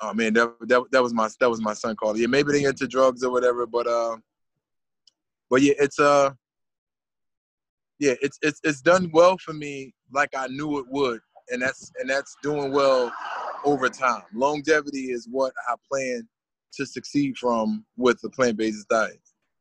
oh 0.00 0.14
man, 0.14 0.34
that 0.34 0.54
that, 0.68 0.82
that 0.92 1.02
was 1.02 1.12
my 1.12 1.28
that 1.40 1.50
was 1.50 1.60
my 1.60 1.74
son 1.74 1.96
calling. 1.96 2.20
Yeah, 2.20 2.26
maybe 2.26 2.52
they 2.52 2.64
into 2.64 2.86
drugs 2.86 3.22
or 3.22 3.30
whatever, 3.30 3.66
but 3.66 3.86
uh, 3.86 4.16
but 5.50 5.62
yeah, 5.62 5.74
it's 5.78 5.98
uh, 5.98 6.30
yeah, 7.98 8.14
it's 8.22 8.38
it's 8.42 8.60
it's 8.64 8.80
done 8.80 9.10
well 9.12 9.36
for 9.38 9.52
me, 9.52 9.94
like 10.12 10.30
I 10.36 10.46
knew 10.48 10.78
it 10.78 10.86
would, 10.88 11.20
and 11.50 11.62
that's 11.62 11.90
and 11.98 12.08
that's 12.08 12.36
doing 12.42 12.72
well 12.72 13.12
over 13.64 13.88
time. 13.88 14.22
Longevity 14.34 15.10
is 15.10 15.26
what 15.30 15.52
I 15.68 15.74
plan 15.90 16.28
to 16.74 16.86
succeed 16.86 17.36
from 17.36 17.84
with 17.96 18.20
the 18.20 18.30
plant-based 18.30 18.88
diet. 18.88 19.20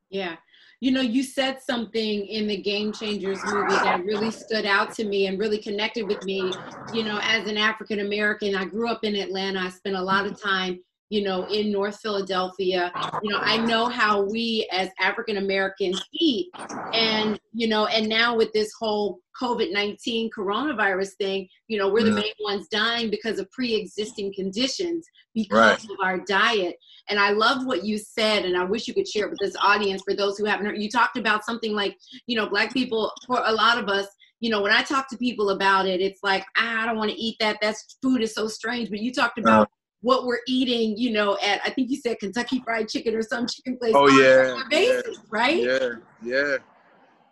Yeah. 0.09 0.35
You 0.79 0.91
know, 0.91 1.01
you 1.01 1.23
said 1.23 1.57
something 1.61 2.27
in 2.27 2.47
the 2.47 2.61
Game 2.61 2.93
Changers 2.93 3.39
movie 3.45 3.73
that 3.73 4.05
really 4.05 4.29
stood 4.29 4.65
out 4.65 4.93
to 4.95 5.05
me 5.05 5.25
and 5.25 5.39
really 5.39 5.57
connected 5.57 6.07
with 6.07 6.23
me. 6.23 6.53
You 6.93 7.03
know, 7.03 7.19
as 7.23 7.47
an 7.47 7.57
African 7.57 8.01
American, 8.01 8.55
I 8.55 8.65
grew 8.65 8.87
up 8.87 9.03
in 9.03 9.15
Atlanta. 9.15 9.59
I 9.59 9.69
spent 9.69 9.95
a 9.95 10.01
lot 10.01 10.27
of 10.27 10.39
time 10.39 10.79
you 11.09 11.23
know, 11.23 11.45
in 11.47 11.71
North 11.71 11.99
Philadelphia. 12.01 12.91
You 13.23 13.31
know, 13.31 13.39
I 13.39 13.57
know 13.57 13.87
how 13.87 14.21
we 14.21 14.67
as 14.71 14.89
African 14.99 15.37
Americans 15.37 16.03
eat. 16.13 16.49
And, 16.93 17.39
you 17.53 17.67
know, 17.67 17.85
and 17.87 18.09
now 18.09 18.35
with 18.35 18.51
this 18.53 18.71
whole 18.77 19.19
COVID 19.41 19.71
19 19.71 20.29
coronavirus 20.35 21.11
thing, 21.19 21.47
you 21.67 21.77
know, 21.77 21.89
we're 21.89 22.03
the 22.03 22.11
main 22.11 22.33
ones 22.43 22.67
dying 22.69 23.09
because 23.09 23.39
of 23.39 23.49
pre 23.51 23.75
existing 23.75 24.33
conditions 24.35 25.07
because 25.33 25.83
right. 25.83 25.83
of 25.83 25.97
our 26.03 26.19
diet. 26.19 26.75
And 27.09 27.19
I 27.19 27.29
love 27.29 27.65
what 27.65 27.85
you 27.85 27.97
said, 27.97 28.43
and 28.43 28.57
I 28.57 28.65
wish 28.65 28.87
you 28.87 28.93
could 28.93 29.07
share 29.07 29.25
it 29.25 29.29
with 29.29 29.39
this 29.39 29.55
audience 29.61 30.01
for 30.05 30.13
those 30.13 30.37
who 30.37 30.45
haven't 30.45 30.65
heard. 30.65 30.81
You 30.81 30.89
talked 30.89 31.17
about 31.17 31.45
something 31.45 31.73
like, 31.73 31.95
you 32.25 32.35
know, 32.35 32.49
Black 32.49 32.73
people, 32.73 33.11
for 33.25 33.41
a 33.45 33.51
lot 33.51 33.77
of 33.77 33.87
us, 33.87 34.07
you 34.39 34.49
know, 34.49 34.61
when 34.61 34.71
I 34.71 34.83
talk 34.83 35.09
to 35.09 35.17
people 35.17 35.51
about 35.51 35.87
it, 35.87 36.01
it's 36.01 36.21
like, 36.21 36.45
ah, 36.57 36.83
I 36.83 36.85
don't 36.85 36.97
want 36.97 37.11
to 37.11 37.17
eat 37.17 37.37
that. 37.39 37.57
That's 37.61 37.97
food 38.01 38.21
is 38.21 38.35
so 38.35 38.47
strange. 38.47 38.89
But 38.89 38.99
you 38.99 39.13
talked 39.13 39.39
about 39.39 39.63
uh, 39.63 39.65
what 40.01 40.25
we're 40.25 40.39
eating, 40.47 40.97
you 40.97 41.11
know, 41.11 41.37
at 41.43 41.61
I 41.65 41.69
think 41.69 41.89
you 41.89 41.97
said 41.97 42.19
Kentucky 42.19 42.61
Fried 42.63 42.87
Chicken 42.87 43.15
or 43.15 43.21
some 43.21 43.47
chicken 43.47 43.77
place. 43.77 43.93
Oh 43.95 44.07
yeah, 44.07 44.63
basis, 44.69 45.17
yeah, 45.17 45.23
right? 45.29 45.63
Yeah, 45.63 45.89
yeah, 46.23 46.57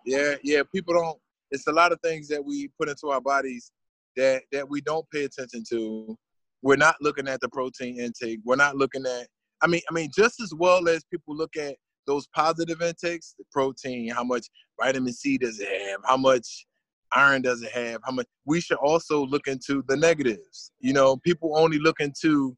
yeah, 0.05 0.35
yeah. 0.43 0.61
People 0.73 0.95
don't. 0.95 1.19
It's 1.51 1.67
a 1.67 1.71
lot 1.71 1.91
of 1.91 1.99
things 2.01 2.27
that 2.29 2.43
we 2.43 2.69
put 2.79 2.89
into 2.89 3.09
our 3.09 3.21
bodies 3.21 3.71
that 4.15 4.43
that 4.51 4.67
we 4.69 4.81
don't 4.81 5.05
pay 5.11 5.25
attention 5.25 5.63
to. 5.69 6.17
We're 6.61 6.75
not 6.75 6.95
looking 7.01 7.27
at 7.27 7.41
the 7.41 7.49
protein 7.49 7.99
intake. 7.99 8.39
We're 8.43 8.55
not 8.55 8.75
looking 8.75 9.05
at. 9.05 9.27
I 9.61 9.67
mean, 9.67 9.81
I 9.89 9.93
mean, 9.93 10.09
just 10.15 10.41
as 10.41 10.53
well 10.53 10.89
as 10.89 11.03
people 11.05 11.35
look 11.35 11.55
at 11.55 11.75
those 12.07 12.27
positive 12.35 12.81
intakes, 12.81 13.35
the 13.37 13.45
protein, 13.51 14.09
how 14.09 14.23
much 14.23 14.47
vitamin 14.79 15.13
C 15.13 15.37
does 15.37 15.59
it 15.59 15.69
have, 15.89 16.01
how 16.03 16.17
much 16.17 16.65
iron 17.13 17.41
does 17.41 17.61
it 17.61 17.71
have, 17.71 18.01
how 18.03 18.11
much. 18.11 18.27
We 18.45 18.61
should 18.61 18.77
also 18.77 19.25
look 19.25 19.47
into 19.47 19.83
the 19.87 19.97
negatives. 19.97 20.71
You 20.79 20.93
know, 20.93 21.17
people 21.17 21.57
only 21.57 21.79
look 21.79 21.99
into 21.99 22.55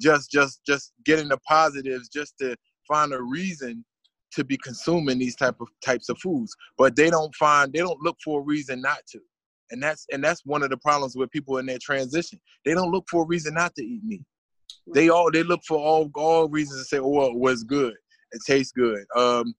just 0.00 0.30
just 0.30 0.60
just 0.66 0.92
getting 1.04 1.28
the 1.28 1.38
positives 1.48 2.08
just 2.08 2.34
to 2.40 2.56
find 2.88 3.12
a 3.12 3.22
reason 3.22 3.84
to 4.32 4.44
be 4.44 4.56
consuming 4.56 5.18
these 5.18 5.36
type 5.36 5.60
of 5.60 5.68
types 5.84 6.08
of 6.08 6.18
foods. 6.18 6.54
But 6.76 6.96
they 6.96 7.10
don't 7.10 7.34
find 7.34 7.72
they 7.72 7.80
don't 7.80 8.00
look 8.02 8.16
for 8.24 8.40
a 8.40 8.44
reason 8.44 8.80
not 8.80 8.98
to. 9.12 9.20
And 9.70 9.82
that's 9.82 10.06
and 10.12 10.22
that's 10.22 10.44
one 10.44 10.62
of 10.62 10.70
the 10.70 10.76
problems 10.76 11.16
with 11.16 11.30
people 11.30 11.58
in 11.58 11.66
their 11.66 11.78
transition. 11.80 12.40
They 12.64 12.74
don't 12.74 12.90
look 12.90 13.04
for 13.10 13.22
a 13.22 13.26
reason 13.26 13.54
not 13.54 13.74
to 13.76 13.84
eat 13.84 14.02
meat. 14.04 14.22
They 14.92 15.08
all 15.08 15.30
they 15.30 15.42
look 15.42 15.62
for 15.66 15.78
all 15.78 16.10
all 16.14 16.48
reasons 16.48 16.80
to 16.80 16.84
say 16.84 16.98
oh 16.98 17.08
well, 17.08 17.28
it 17.28 17.38
was 17.38 17.64
good. 17.64 17.94
It 18.32 18.42
tastes 18.46 18.72
good. 18.72 19.04
Um 19.16 19.54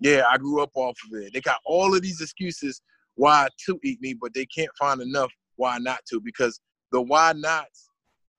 yeah 0.00 0.22
i 0.30 0.38
grew 0.38 0.62
up 0.62 0.70
off 0.74 0.96
of 1.06 1.20
it. 1.20 1.32
They 1.32 1.40
got 1.40 1.58
all 1.64 1.94
of 1.94 2.02
these 2.02 2.20
excuses 2.20 2.80
why 3.18 3.48
to 3.66 3.78
eat 3.84 4.00
meat 4.00 4.16
but 4.20 4.32
they 4.32 4.46
can't 4.46 4.70
find 4.78 5.00
enough 5.00 5.30
why 5.56 5.78
not 5.78 6.00
to 6.08 6.20
because 6.20 6.60
the 6.92 7.00
why 7.00 7.32
nots 7.36 7.88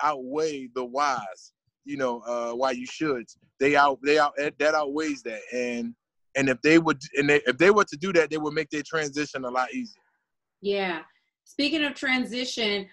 outweigh 0.02 0.70
the 0.74 0.86
whys. 0.86 1.54
You 1.86 1.98
know, 1.98 2.20
uh, 2.22 2.54
why 2.54 2.72
you 2.72 2.86
should. 2.86 3.26
They 3.60 3.76
out. 3.76 4.00
They 4.04 4.20
out. 4.20 4.34
That 4.38 4.76
outweighs 4.76 5.24
that. 5.24 5.42
And 5.54 5.96
and 6.36 6.50
if 6.50 6.62
they 6.62 6.78
would, 6.78 7.02
and 7.18 7.30
they, 7.30 7.42
if 7.48 7.58
they 7.58 7.72
were 7.72 7.86
to 7.86 7.98
do 7.98 8.14
that, 8.14 8.30
they 8.30 8.38
would 8.38 8.54
make 8.54 8.70
their 8.70 8.84
transition 8.86 9.46
a 9.46 9.50
lot 9.50 9.74
easier. 9.74 10.02
Yeah. 10.62 11.00
Speaking 11.46 11.84
of 11.84 11.96
transition, 11.96 12.88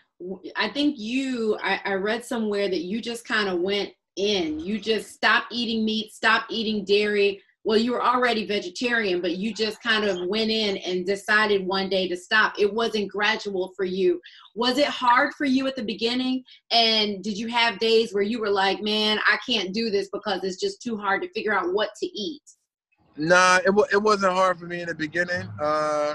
I 0.57 0.71
think 0.71 0.99
you. 0.99 1.59
I, 1.63 1.81
I 1.85 1.95
read 1.95 2.25
somewhere 2.25 2.69
that 2.69 2.83
you 2.83 3.03
just 3.03 3.27
kind 3.27 3.49
of 3.49 3.61
went 3.61 3.91
in. 4.17 4.61
You 4.61 4.79
just 4.79 5.13
stopped 5.13 5.53
eating 5.53 5.85
meat, 5.85 6.13
stopped 6.13 6.51
eating 6.51 6.85
dairy, 6.85 7.43
well 7.67 7.77
you 7.77 7.93
were 7.93 8.03
already 8.03 8.47
vegetarian 8.47 9.21
but 9.21 9.37
you 9.37 9.53
just 9.53 9.83
kind 9.83 10.05
of 10.05 10.27
went 10.29 10.51
in 10.51 10.79
and 10.79 11.05
decided 11.05 11.67
one 11.67 11.91
day 11.91 12.09
to 12.09 12.17
stop. 12.17 12.55
It 12.59 12.73
wasn't 12.73 13.11
gradual 13.11 13.73
for 13.77 13.85
you. 13.85 14.21
Was 14.55 14.79
it 14.79 14.87
hard 14.87 15.35
for 15.35 15.45
you 15.45 15.67
at 15.67 15.77
the 15.77 15.83
beginning? 15.83 16.45
And 16.71 17.23
did 17.23 17.37
you 17.37 17.49
have 17.49 17.79
days 17.79 18.15
where 18.15 18.23
you 18.23 18.41
were 18.41 18.51
like 18.51 18.81
man 18.81 19.19
i 19.27 19.39
can't 19.47 19.73
do 19.73 19.91
this 19.91 20.09
because 20.13 20.43
it's 20.45 20.61
just 20.61 20.81
too 20.81 20.97
hard 20.97 21.23
to 21.23 21.29
figure 21.31 21.53
out 21.53 21.73
what 21.73 21.91
to 22.01 22.07
eat 22.07 22.43
nah 23.17 23.59
it, 23.65 23.73
it 23.93 24.03
wasn't 24.03 24.33
hard 24.33 24.59
for 24.59 24.67
me 24.67 24.81
in 24.81 24.89
the 24.89 24.95
beginning. 24.95 25.49
Uh 25.61 26.15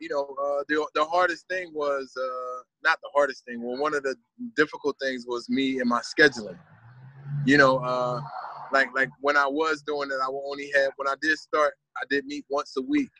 you 0.00 0.08
know 0.08 0.34
uh 0.40 0.62
the, 0.68 0.86
the 0.94 1.04
hardest 1.04 1.46
thing 1.48 1.70
was 1.74 2.12
uh 2.16 2.62
not 2.82 2.98
the 3.02 3.10
hardest 3.14 3.44
thing. 3.44 3.60
Well 3.62 3.80
one 3.80 3.94
of 3.94 4.02
the 4.02 4.14
difficult 4.56 4.96
things 5.00 5.26
was 5.26 5.48
me 5.48 5.80
and 5.80 5.88
my 5.88 6.00
scheduling. 6.00 6.58
You 7.44 7.58
know 7.58 7.78
uh 7.78 8.20
like 8.72 8.88
like 8.94 9.10
when 9.20 9.36
I 9.36 9.46
was 9.46 9.82
doing 9.82 10.10
it, 10.10 10.18
I 10.22 10.26
only 10.28 10.70
had 10.74 10.90
when 10.96 11.08
I 11.08 11.14
did 11.20 11.38
start, 11.38 11.74
I 11.96 12.02
did 12.10 12.26
meet 12.26 12.44
once 12.48 12.74
a 12.76 12.82
week, 12.82 13.10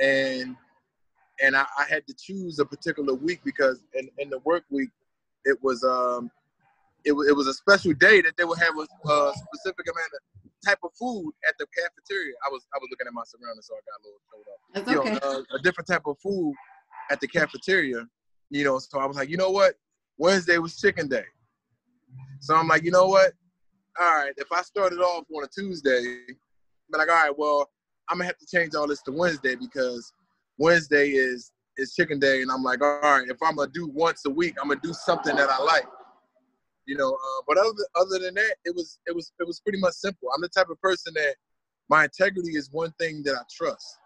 and 0.00 0.56
and 1.42 1.56
I, 1.56 1.64
I 1.78 1.84
had 1.88 2.06
to 2.06 2.14
choose 2.14 2.58
a 2.58 2.64
particular 2.64 3.14
week 3.14 3.40
because 3.44 3.82
in, 3.94 4.08
in 4.18 4.30
the 4.30 4.38
work 4.40 4.64
week, 4.70 4.90
it 5.44 5.58
was 5.62 5.84
um 5.84 6.30
it 7.04 7.12
was 7.12 7.28
it 7.28 7.36
was 7.36 7.46
a 7.46 7.54
special 7.54 7.92
day 7.94 8.20
that 8.20 8.36
they 8.36 8.44
would 8.44 8.58
have 8.58 8.74
a, 8.76 9.08
a 9.08 9.32
specific 9.34 9.86
amount 9.86 10.10
of 10.14 10.20
type 10.64 10.78
of 10.84 10.90
food 10.98 11.32
at 11.48 11.54
the 11.58 11.66
cafeteria. 11.66 12.34
I 12.46 12.50
was 12.50 12.66
I 12.74 12.78
was 12.78 12.88
looking 12.90 13.06
at 13.06 13.14
my 13.14 13.22
surroundings, 13.24 13.66
so 13.66 13.74
I 13.74 13.80
got 13.86 14.00
a 14.00 14.04
little 14.04 14.20
showed 14.30 14.46
up. 14.52 14.60
That's 14.74 14.90
you 14.90 14.98
okay. 14.98 15.18
Know, 15.22 15.38
uh, 15.38 15.56
a 15.56 15.62
different 15.62 15.88
type 15.88 16.02
of 16.06 16.18
food 16.18 16.54
at 17.10 17.20
the 17.20 17.28
cafeteria. 17.28 18.06
You 18.50 18.64
know, 18.64 18.78
so 18.78 18.98
I 18.98 19.06
was 19.06 19.16
like, 19.16 19.28
you 19.28 19.36
know 19.36 19.50
what? 19.50 19.74
Wednesday 20.18 20.58
was 20.58 20.76
chicken 20.76 21.08
day. 21.08 21.24
So 22.40 22.54
I'm 22.54 22.68
like, 22.68 22.84
you 22.84 22.90
know 22.90 23.06
what? 23.06 23.32
All 23.98 24.16
right, 24.16 24.32
if 24.36 24.52
I 24.52 24.62
started 24.62 25.00
off 25.00 25.24
on 25.34 25.44
a 25.44 25.48
Tuesday, 25.48 26.00
be 26.92 26.98
like, 26.98 27.08
all 27.08 27.14
right, 27.14 27.36
well, 27.36 27.68
I'm 28.08 28.18
gonna 28.18 28.26
have 28.26 28.38
to 28.38 28.46
change 28.46 28.74
all 28.74 28.86
this 28.86 29.02
to 29.02 29.12
Wednesday 29.12 29.54
because 29.54 30.12
Wednesday 30.58 31.10
is 31.10 31.52
is 31.76 31.94
chicken 31.94 32.18
day, 32.18 32.42
and 32.42 32.50
I'm 32.50 32.62
like, 32.62 32.82
all 32.82 33.00
right, 33.00 33.28
if 33.28 33.36
I'm 33.42 33.56
gonna 33.56 33.70
do 33.72 33.88
once 33.88 34.24
a 34.26 34.30
week, 34.30 34.56
I'm 34.60 34.68
gonna 34.68 34.80
do 34.82 34.92
something 34.92 35.34
that 35.36 35.48
I 35.48 35.62
like, 35.62 35.86
you 36.86 36.96
know. 36.96 37.12
Uh, 37.12 37.42
but 37.46 37.56
other 37.58 37.72
other 37.96 38.18
than 38.18 38.34
that, 38.34 38.56
it 38.64 38.74
was 38.74 38.98
it 39.06 39.14
was 39.14 39.32
it 39.40 39.46
was 39.46 39.60
pretty 39.60 39.78
much 39.78 39.94
simple. 39.94 40.28
I'm 40.34 40.42
the 40.42 40.48
type 40.48 40.70
of 40.70 40.80
person 40.80 41.12
that 41.14 41.36
my 41.88 42.04
integrity 42.04 42.56
is 42.56 42.70
one 42.72 42.92
thing 42.98 43.22
that 43.24 43.34
I 43.34 43.42
trust. 43.54 43.98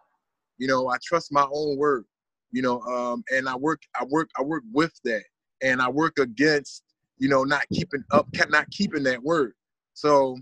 You 0.59 0.69
know, 0.69 0.89
I 0.89 0.97
trust 1.03 1.33
my 1.33 1.47
own 1.53 1.77
word. 1.77 2.05
You 2.53 2.63
know, 2.63 2.81
um, 2.83 3.25
and 3.33 3.49
I 3.49 3.57
work 3.57 3.83
I 3.99 4.05
work 4.05 4.31
I 4.39 4.43
work 4.43 4.63
with 4.73 4.93
that, 5.05 5.25
and 5.63 5.81
I 5.81 5.89
work 5.89 6.19
against 6.19 6.85
you 7.19 7.29
know 7.29 7.43
not 7.43 7.63
keeping 7.73 8.05
up 8.11 8.29
not 8.49 8.71
keeping 8.71 9.03
that 9.05 9.23
word. 9.23 9.55
So, 9.95 10.39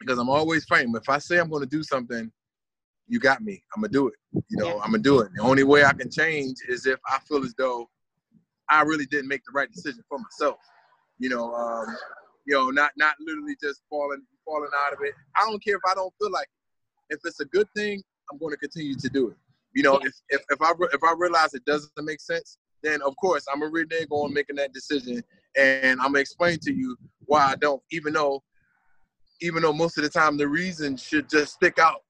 because 0.00 0.18
I'm 0.18 0.30
always 0.30 0.64
fighting. 0.64 0.94
If 0.94 1.08
I 1.08 1.18
say 1.18 1.38
I'm 1.38 1.50
going 1.50 1.62
to 1.62 1.68
do 1.68 1.82
something, 1.82 2.30
you 3.08 3.18
got 3.18 3.42
me. 3.42 3.62
I'm 3.74 3.82
gonna 3.82 3.92
do 3.92 4.08
it. 4.08 4.14
You 4.32 4.56
know, 4.56 4.80
I'm 4.80 4.90
gonna 4.90 5.02
do 5.02 5.20
it. 5.20 5.30
The 5.34 5.42
only 5.42 5.64
way 5.64 5.84
I 5.84 5.92
can 5.92 6.10
change 6.10 6.56
is 6.68 6.86
if 6.86 6.98
I 7.08 7.18
feel 7.28 7.44
as 7.44 7.54
though 7.58 7.88
I 8.70 8.82
really 8.82 9.06
didn't 9.06 9.28
make 9.28 9.42
the 9.44 9.52
right 9.52 9.70
decision 9.70 10.02
for 10.08 10.18
myself. 10.18 10.56
You 11.18 11.28
know, 11.28 11.54
um, 11.54 11.86
you 12.46 12.54
know, 12.54 12.70
not 12.70 12.92
not 12.96 13.14
literally 13.20 13.56
just 13.62 13.82
falling 13.90 14.22
falling 14.44 14.70
out 14.86 14.92
of 14.92 14.98
it. 15.02 15.14
I 15.36 15.48
don't 15.48 15.62
care 15.62 15.76
if 15.76 15.82
I 15.86 15.94
don't 15.94 16.12
feel 16.20 16.30
like 16.30 16.48
it. 17.10 17.14
If 17.14 17.20
it's 17.24 17.40
a 17.40 17.44
good 17.46 17.68
thing, 17.76 18.02
I'm 18.30 18.38
going 18.38 18.52
to 18.52 18.58
continue 18.58 18.96
to 18.96 19.08
do 19.08 19.28
it. 19.28 19.36
You 19.74 19.82
know, 19.82 19.96
if 19.96 20.14
if, 20.30 20.40
if 20.50 20.62
I 20.62 20.72
if 20.92 21.04
I 21.04 21.14
realize 21.16 21.52
it 21.54 21.64
doesn't 21.64 21.90
make 21.98 22.20
sense, 22.20 22.58
then 22.82 23.02
of 23.02 23.14
course 23.16 23.44
I'm 23.52 23.60
gonna 23.60 23.72
renege 23.72 24.08
on 24.10 24.32
making 24.32 24.56
that 24.56 24.72
decision, 24.72 25.22
and 25.58 26.00
I'm 26.00 26.08
gonna 26.08 26.20
explain 26.20 26.58
to 26.62 26.72
you 26.72 26.96
why 27.26 27.52
I 27.52 27.56
don't, 27.56 27.82
even 27.90 28.12
though 28.12 28.42
even 29.40 29.62
though 29.62 29.72
most 29.72 29.98
of 29.98 30.04
the 30.04 30.10
time 30.10 30.36
the 30.36 30.48
reason 30.48 30.96
should 30.96 31.28
just 31.28 31.54
stick 31.54 31.78
out, 31.78 32.02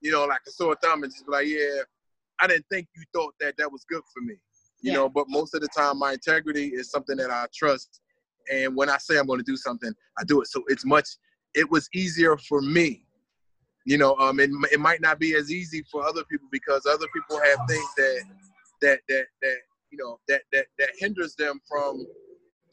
you 0.00 0.10
know, 0.10 0.24
like 0.24 0.40
a 0.46 0.50
sore 0.50 0.76
thumb 0.82 1.02
and 1.02 1.12
just 1.12 1.26
be 1.26 1.32
like, 1.32 1.46
yeah, 1.46 1.82
I 2.40 2.46
didn't 2.46 2.66
think 2.70 2.88
you 2.96 3.02
thought 3.12 3.34
that 3.40 3.56
that 3.58 3.70
was 3.70 3.84
good 3.88 4.02
for 4.12 4.22
me, 4.22 4.34
you 4.80 4.92
yeah. 4.92 4.94
know. 4.94 5.08
But 5.08 5.26
most 5.28 5.54
of 5.54 5.60
the 5.60 5.68
time, 5.68 5.98
my 5.98 6.12
integrity 6.12 6.68
is 6.68 6.90
something 6.90 7.16
that 7.16 7.30
I 7.30 7.46
trust, 7.54 8.00
and 8.50 8.74
when 8.74 8.88
I 8.88 8.98
say 8.98 9.18
I'm 9.18 9.26
going 9.26 9.40
to 9.40 9.44
do 9.44 9.56
something, 9.56 9.92
I 10.18 10.24
do 10.24 10.40
it. 10.40 10.48
So 10.48 10.62
it's 10.68 10.84
much. 10.84 11.06
It 11.54 11.70
was 11.70 11.88
easier 11.94 12.36
for 12.36 12.62
me, 12.62 13.04
you 13.84 13.98
know. 13.98 14.16
Um, 14.16 14.40
it, 14.40 14.50
it 14.72 14.80
might 14.80 15.00
not 15.00 15.18
be 15.18 15.34
as 15.34 15.50
easy 15.50 15.84
for 15.90 16.06
other 16.06 16.24
people 16.24 16.48
because 16.50 16.86
other 16.86 17.06
people 17.12 17.38
have 17.38 17.58
things 17.68 17.88
that 17.96 18.22
that 18.82 19.00
that 19.08 19.26
that 19.42 19.56
you 19.90 19.98
know 19.98 20.18
that 20.28 20.42
that 20.52 20.66
that 20.78 20.90
hinders 20.98 21.34
them 21.34 21.60
from 21.68 22.06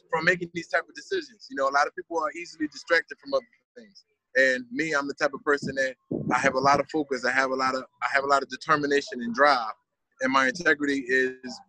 from 0.10 0.26
making 0.26 0.50
these 0.54 0.68
type 0.68 0.84
of 0.88 0.96
decisions. 0.96 1.48
You 1.50 1.58
know, 1.58 1.68
a 1.68 1.74
lot 1.74 1.88
of 1.88 1.96
people 1.96 2.18
are 2.20 2.32
easily 2.32 2.68
distracted 2.68 3.18
from 3.20 3.34
other 3.34 3.46
things. 3.78 4.04
And 4.36 4.66
me, 4.72 4.94
I'm 4.94 5.08
the 5.08 5.14
type 5.14 5.34
of 5.34 5.44
person 5.44 5.76
that 5.76 5.96
I 6.34 6.38
have 6.40 6.56
a 6.56 6.60
lot 6.60 6.80
of 6.80 6.90
focus. 6.90 7.26
I 7.26 7.32
have 7.32 7.52
a 7.52 7.56
lot 7.56 7.76
of 7.76 7.84
I 8.04 8.08
have 8.14 8.24
a 8.24 8.28
lot 8.28 8.44
of 8.44 8.50
determination 8.50 9.22
and 9.22 9.34
drive, 9.34 9.74
and 10.22 10.32
my 10.32 10.48
integrity 10.48 11.04
is 11.08 11.60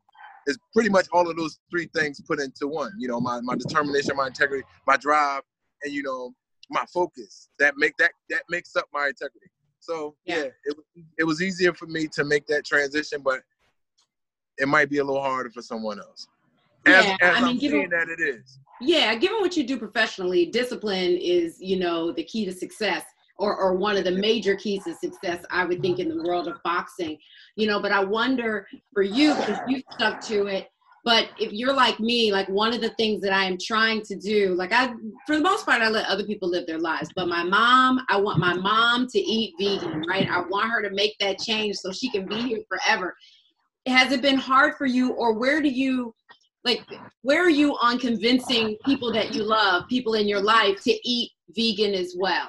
is 0.47 0.59
pretty 0.75 0.89
much 0.89 1.07
all 1.13 1.29
of 1.29 1.37
those 1.37 1.59
three 1.71 1.89
things 1.95 2.21
put 2.21 2.41
into 2.41 2.67
one. 2.67 2.93
You 2.99 3.09
know, 3.09 3.21
my 3.21 3.41
my 3.41 3.55
determination, 3.55 4.17
my 4.17 4.27
integrity, 4.27 4.65
my 4.87 4.97
drive, 4.97 5.43
and 5.83 5.93
you 5.93 6.03
know 6.03 6.35
my 6.71 6.85
focus. 6.93 7.49
That 7.59 7.75
make 7.77 7.97
that 7.99 8.11
that 8.31 8.43
makes 8.51 8.77
up 8.77 8.87
my 8.93 9.09
integrity. 9.09 9.47
So 9.81 10.17
yeah, 10.27 10.37
yeah 10.37 10.51
it 10.65 10.77
it 11.19 11.25
was 11.25 11.41
easier 11.41 11.73
for 11.73 11.87
me 11.87 12.07
to 12.09 12.25
make 12.25 12.47
that 12.49 12.65
transition, 12.67 13.23
but 13.25 13.41
it 14.59 14.69
might 14.69 14.91
be 14.91 14.99
a 14.99 15.05
little 15.05 15.23
harder 15.23 15.51
for 15.51 15.63
someone 15.63 15.99
else. 16.01 16.29
As, 16.87 17.05
yeah, 17.05 17.17
as 17.21 17.37
I 17.37 17.41
mean, 17.41 17.45
I'm 17.51 17.59
given, 17.59 17.91
that 17.91 18.09
it 18.09 18.21
is. 18.21 18.59
Yeah, 18.81 19.15
given 19.17 19.41
what 19.41 19.57
you 19.57 19.65
do 19.65 19.79
professionally, 19.79 20.47
discipline 20.47 21.17
is, 21.17 21.57
you 21.61 21.79
know, 21.79 22.13
the 22.13 22.25
key 22.25 22.45
to 22.45 22.53
success 22.53 23.05
or, 23.39 23.57
or 23.57 23.75
one 23.75 23.97
of 23.97 24.05
the 24.05 24.11
major 24.11 24.57
keys 24.57 24.85
to 24.85 24.95
success, 24.95 25.45
I 25.51 25.65
would 25.65 25.81
think, 25.81 25.99
in 25.99 26.09
the 26.09 26.23
world 26.23 26.49
of 26.49 26.63
boxing. 26.65 27.19
You 27.57 27.67
know, 27.67 27.81
but 27.81 27.93
I 27.93 28.05
wonder 28.05 28.67
for 28.93 29.03
you, 29.03 29.35
because 29.35 29.59
you 29.69 29.83
stuck 29.93 30.21
to 30.23 30.47
it, 30.47 30.69
but 31.05 31.31
if 31.39 31.53
you're 31.53 31.73
like 31.73 31.99
me, 32.01 32.33
like 32.33 32.49
one 32.49 32.75
of 32.75 32.81
the 32.81 32.91
things 32.91 33.23
that 33.23 33.33
I 33.33 33.45
am 33.45 33.57
trying 33.57 34.03
to 34.03 34.17
do, 34.17 34.55
like 34.55 34.73
I, 34.73 34.93
for 35.27 35.37
the 35.37 35.43
most 35.43 35.65
part, 35.65 35.81
I 35.81 35.89
let 35.89 36.07
other 36.07 36.25
people 36.25 36.51
live 36.51 36.67
their 36.67 36.79
lives. 36.79 37.09
But 37.17 37.29
my 37.29 37.43
mom, 37.43 38.05
I 38.09 38.21
want 38.21 38.39
my 38.39 38.55
mom 38.55 39.07
to 39.09 39.19
eat 39.19 39.55
vegan, 39.59 40.05
right? 40.09 40.29
I 40.29 40.41
want 40.41 40.71
her 40.71 40.83
to 40.83 40.91
make 40.95 41.17
that 41.21 41.39
change 41.39 41.77
so 41.77 41.93
she 41.93 42.11
can 42.11 42.27
be 42.27 42.43
here 42.43 42.61
forever. 42.69 43.17
Has 43.87 44.13
it 44.13 44.21
been 44.21 44.37
hard 44.37 44.75
for 44.77 44.87
you, 44.87 45.13
or 45.13 45.39
where 45.39 45.63
do 45.63 45.69
you, 45.69 46.15
like, 46.65 46.85
where 47.23 47.45
are 47.45 47.51
you 47.51 47.77
on 47.81 47.99
convincing 47.99 48.77
people 48.85 49.13
that 49.13 49.35
you 49.35 49.43
love, 49.43 49.89
people 49.89 50.15
in 50.15 50.27
your 50.27 50.41
life, 50.41 50.83
to 50.85 51.09
eat 51.09 51.31
vegan 51.51 51.95
as 51.95 52.15
well? 52.19 52.49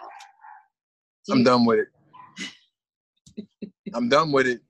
I'm 1.32 1.44
done 1.44 1.66
with 1.66 1.80
it. 1.80 3.48
I'm 3.94 4.10
done 4.10 4.32
with 4.32 4.48
it. 4.48 4.62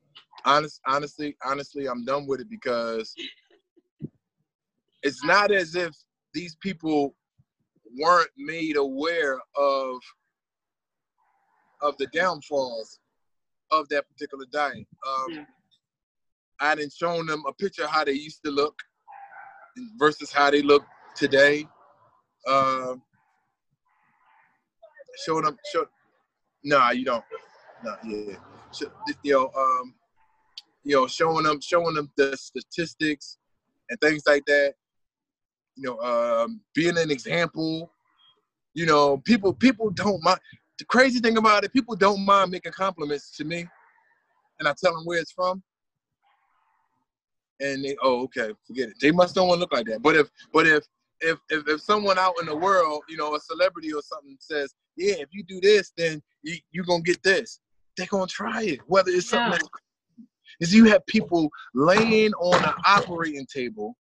Honest, 0.46 0.82
honestly, 0.88 1.36
honestly, 1.44 1.88
I'm 1.88 2.06
done 2.06 2.28
with 2.28 2.42
it 2.42 2.50
because 2.50 3.14
it's 5.04 5.24
not 5.24 5.52
as 5.52 5.76
if 5.76 5.96
these 6.34 6.56
people 6.56 7.16
weren't 7.98 8.30
made 8.38 8.76
aware 8.76 9.40
of 9.56 10.00
of 11.82 11.98
the 11.98 12.08
downfalls 12.08 13.00
of 13.72 13.88
that 13.90 14.06
particular 14.10 14.46
diet. 14.52 14.86
Um, 15.08 15.26
yeah. 15.32 15.46
I 16.60 16.76
didn't 16.76 16.94
shown 16.94 17.26
them 17.26 17.44
a 17.48 17.54
picture 17.54 17.86
of 17.86 17.90
how 17.90 18.04
they 18.04 18.12
used 18.12 18.44
to 18.44 18.52
look 18.52 18.78
versus 19.98 20.32
how 20.32 20.50
they 20.50 20.62
look 20.62 20.84
today. 21.16 21.68
Um, 22.48 23.02
showing 25.26 25.46
them, 25.46 25.58
show, 25.72 25.86
nah, 26.64 26.92
you 26.92 27.06
don't. 27.06 27.24
Nah, 27.84 27.96
yeah, 28.04 28.36
you 29.24 29.34
know, 29.34 29.52
um, 29.56 29.94
you 30.84 30.96
know, 30.96 31.08
showing 31.08 31.44
them, 31.44 31.60
showing 31.62 31.96
them 31.96 32.12
the 32.18 32.36
statistics 32.38 33.38
and 33.90 34.00
things 34.02 34.24
like 34.26 34.46
that 34.46 34.74
you 35.80 35.90
know, 35.90 36.00
um, 36.02 36.60
being 36.76 36.98
an 36.98 37.10
example. 37.10 37.92
You 38.74 38.86
know, 38.86 39.18
people 39.18 39.54
people 39.54 39.90
don't 39.90 40.22
mind. 40.24 40.40
The 40.78 40.86
crazy 40.86 41.20
thing 41.20 41.38
about 41.38 41.64
it, 41.64 41.74
people 41.74 41.96
don't 41.96 42.24
mind 42.26 42.52
making 42.52 42.74
compliments 42.74 43.36
to 43.38 43.46
me, 43.46 43.66
and 44.60 44.68
I 44.68 44.74
tell 44.82 44.94
them 44.94 45.06
where 45.06 45.20
it's 45.20 45.32
from, 45.32 45.64
and 47.60 47.84
they, 47.84 47.96
oh, 48.02 48.24
okay, 48.24 48.54
forget 48.66 48.90
it. 48.90 48.96
They 49.02 49.12
must 49.12 49.36
don't 49.36 49.48
want 49.48 49.58
to 49.58 49.62
look 49.62 49.74
like 49.74 49.86
that. 49.88 50.02
But 50.02 50.16
if, 50.16 50.30
but 50.54 50.66
if, 50.68 50.84
if, 51.22 51.38
if, 51.50 51.68
if 51.68 51.82
someone 51.82 52.18
out 52.18 52.36
in 52.40 52.46
the 52.46 52.56
world, 52.56 53.04
you 53.10 53.18
know, 53.18 53.36
a 53.36 53.40
celebrity 53.40 53.92
or 53.94 54.02
something 54.02 54.38
says, 54.40 54.74
yeah, 54.96 55.16
if 55.16 55.30
you 55.32 55.44
do 55.44 55.60
this, 55.62 55.92
then 55.98 56.22
you 56.44 56.58
you 56.72 56.84
gonna 56.84 57.02
get 57.02 57.22
this. 57.24 57.60
They're 57.98 58.08
gonna 58.08 58.28
try 58.28 58.64
it, 58.64 58.80
whether 58.88 59.12
it's 59.12 59.30
something. 59.30 59.52
Yeah. 59.52 59.58
That's, 59.58 59.70
is 60.60 60.74
you 60.74 60.86
have 60.86 61.06
people 61.06 61.50
laying 61.74 62.34
on 62.34 62.64
an 62.64 62.74
operating 62.86 63.46
table 63.46 63.96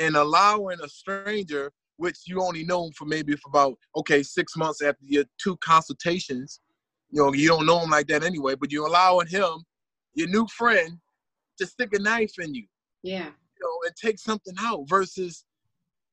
and 0.00 0.16
allowing 0.16 0.78
a 0.82 0.88
stranger, 0.88 1.70
which 1.96 2.18
you 2.26 2.42
only 2.42 2.64
know 2.64 2.90
for 2.96 3.04
maybe 3.04 3.36
for 3.36 3.48
about 3.48 3.78
okay 3.96 4.22
six 4.22 4.56
months 4.56 4.82
after 4.82 5.04
your 5.04 5.24
two 5.42 5.56
consultations, 5.58 6.60
you 7.10 7.22
know 7.22 7.32
you 7.32 7.48
don't 7.48 7.66
know 7.66 7.80
him 7.80 7.90
like 7.90 8.08
that 8.08 8.24
anyway, 8.24 8.54
but 8.56 8.72
you're 8.72 8.86
allowing 8.86 9.28
him, 9.28 9.64
your 10.14 10.28
new 10.28 10.46
friend, 10.48 10.98
to 11.58 11.66
stick 11.66 11.90
a 11.92 11.98
knife 11.98 12.32
in 12.38 12.54
you. 12.54 12.66
Yeah. 13.02 13.26
You 13.26 13.62
know, 13.62 13.86
and 13.86 13.96
take 13.96 14.18
something 14.18 14.54
out 14.60 14.84
versus 14.88 15.44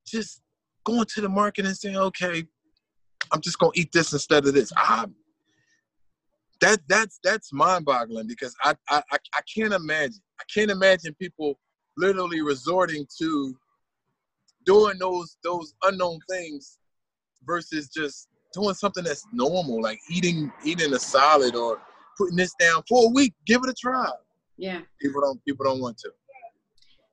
just 0.05 0.41
going 0.83 1.05
to 1.13 1.21
the 1.21 1.29
market 1.29 1.65
and 1.65 1.75
saying, 1.75 1.97
okay, 1.97 2.43
I'm 3.31 3.41
just 3.41 3.59
gonna 3.59 3.71
eat 3.75 3.91
this 3.91 4.13
instead 4.13 4.45
of 4.45 4.53
this. 4.53 4.71
I, 4.75 5.05
that 6.59 6.79
that's 6.87 7.19
that's 7.23 7.51
mind-boggling 7.51 8.27
because 8.27 8.55
I, 8.63 8.75
I 8.89 9.01
I 9.11 9.41
can't 9.53 9.73
imagine. 9.73 10.21
I 10.39 10.43
can't 10.53 10.71
imagine 10.71 11.15
people 11.15 11.59
literally 11.97 12.41
resorting 12.41 13.05
to 13.19 13.55
doing 14.65 14.97
those 14.99 15.37
those 15.43 15.73
unknown 15.83 16.19
things 16.29 16.77
versus 17.45 17.89
just 17.89 18.27
doing 18.53 18.75
something 18.75 19.03
that's 19.03 19.25
normal, 19.33 19.81
like 19.81 19.99
eating 20.09 20.51
eating 20.63 20.93
a 20.93 20.99
salad 20.99 21.55
or 21.55 21.81
putting 22.17 22.37
this 22.37 22.53
down 22.59 22.83
for 22.87 23.07
a 23.07 23.13
week. 23.13 23.33
Give 23.45 23.61
it 23.63 23.69
a 23.69 23.73
try. 23.73 24.11
Yeah. 24.61 24.81
People 25.01 25.21
don't 25.21 25.43
people 25.43 25.65
don't 25.65 25.81
want 25.81 25.97
to. 25.99 26.11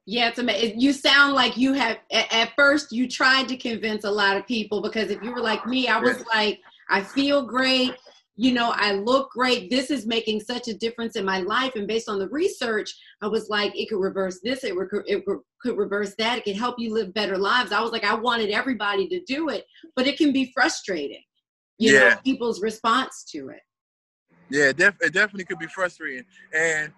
Yeah, 0.06 0.28
it's 0.28 0.38
amazing. 0.38 0.80
You 0.80 0.92
sound 0.92 1.34
like 1.34 1.56
you 1.56 1.72
have 1.72 1.98
at, 2.12 2.32
at, 2.32 2.52
first 2.56 2.92
you 2.92 3.08
tried 3.08 3.48
to 3.48 3.56
convince 3.56 4.04
a 4.04 4.11
lot 4.11 4.37
of 4.37 4.46
people 4.46 4.80
because 4.80 5.11
if 5.11 5.22
you 5.22 5.32
were 5.32 5.40
like 5.40 5.66
me, 5.66 5.88
I 5.88 5.98
was 5.98 6.18
yeah. 6.18 6.38
like, 6.38 6.61
I 6.88 7.02
feel 7.02 7.42
great 7.46 7.94
you 8.40 8.52
know, 8.52 8.72
I 8.76 8.92
look 8.92 9.32
great. 9.32 9.68
This 9.68 9.90
is 9.90 10.06
making 10.06 10.38
such 10.38 10.68
a 10.68 10.74
difference 10.74 11.16
in 11.16 11.24
my 11.24 11.40
life. 11.40 11.72
And 11.74 11.88
based 11.88 12.08
on 12.08 12.20
the 12.20 12.28
research, 12.28 12.94
I 13.20 13.26
was 13.26 13.48
like, 13.48 13.76
it 13.76 13.88
could 13.88 13.98
reverse 13.98 14.38
this, 14.44 14.62
it, 14.62 14.74
it 15.06 15.24
could 15.61 15.76
reverse 15.76 16.14
that, 16.18 16.38
it 16.38 16.44
could 16.44 16.54
help 16.54 16.78
you 16.78 16.94
live 16.94 17.12
better 17.12 17.37
lives. 17.37 17.72
I 17.72 17.80
was 17.80 17.90
like, 17.90 18.04
I 18.04 18.14
wanted 18.14 18.50
everybody 18.50 19.08
to 19.08 19.20
do 19.24 19.48
it, 19.48 19.64
but 19.96 20.06
it 20.06 20.16
can 20.16 20.32
be 20.32 20.52
frustrating, 20.54 21.22
you 21.78 21.94
yeah. 21.94 22.11
know, 22.11 22.16
people's 22.24 22.62
response 22.62 23.24
to 23.32 23.48
it. 23.48 23.61
Yeah, 24.50 24.70
def- 24.70 25.00
it 25.00 25.12
definitely 25.12 25.44
could 25.44 25.58
be 25.58 25.66
frustrating. 25.66 26.24
And 26.54 26.92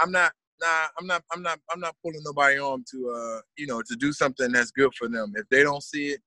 I'm 0.00 0.10
not, 0.10 0.32
nah, 0.60 0.86
I'm 0.98 1.06
not, 1.06 1.22
I'm 1.32 1.42
not, 1.42 1.58
I'm 1.70 1.80
not 1.80 1.96
pulling 2.04 2.22
nobody 2.24 2.58
on 2.58 2.84
to, 2.92 3.10
uh, 3.10 3.40
you 3.56 3.66
know, 3.66 3.82
to 3.82 3.96
do 3.96 4.12
something 4.12 4.52
that's 4.52 4.70
good 4.70 4.92
for 4.94 5.08
them. 5.08 5.32
If 5.36 5.48
they 5.48 5.62
don't 5.62 5.82
see 5.82 6.08
it, 6.08 6.20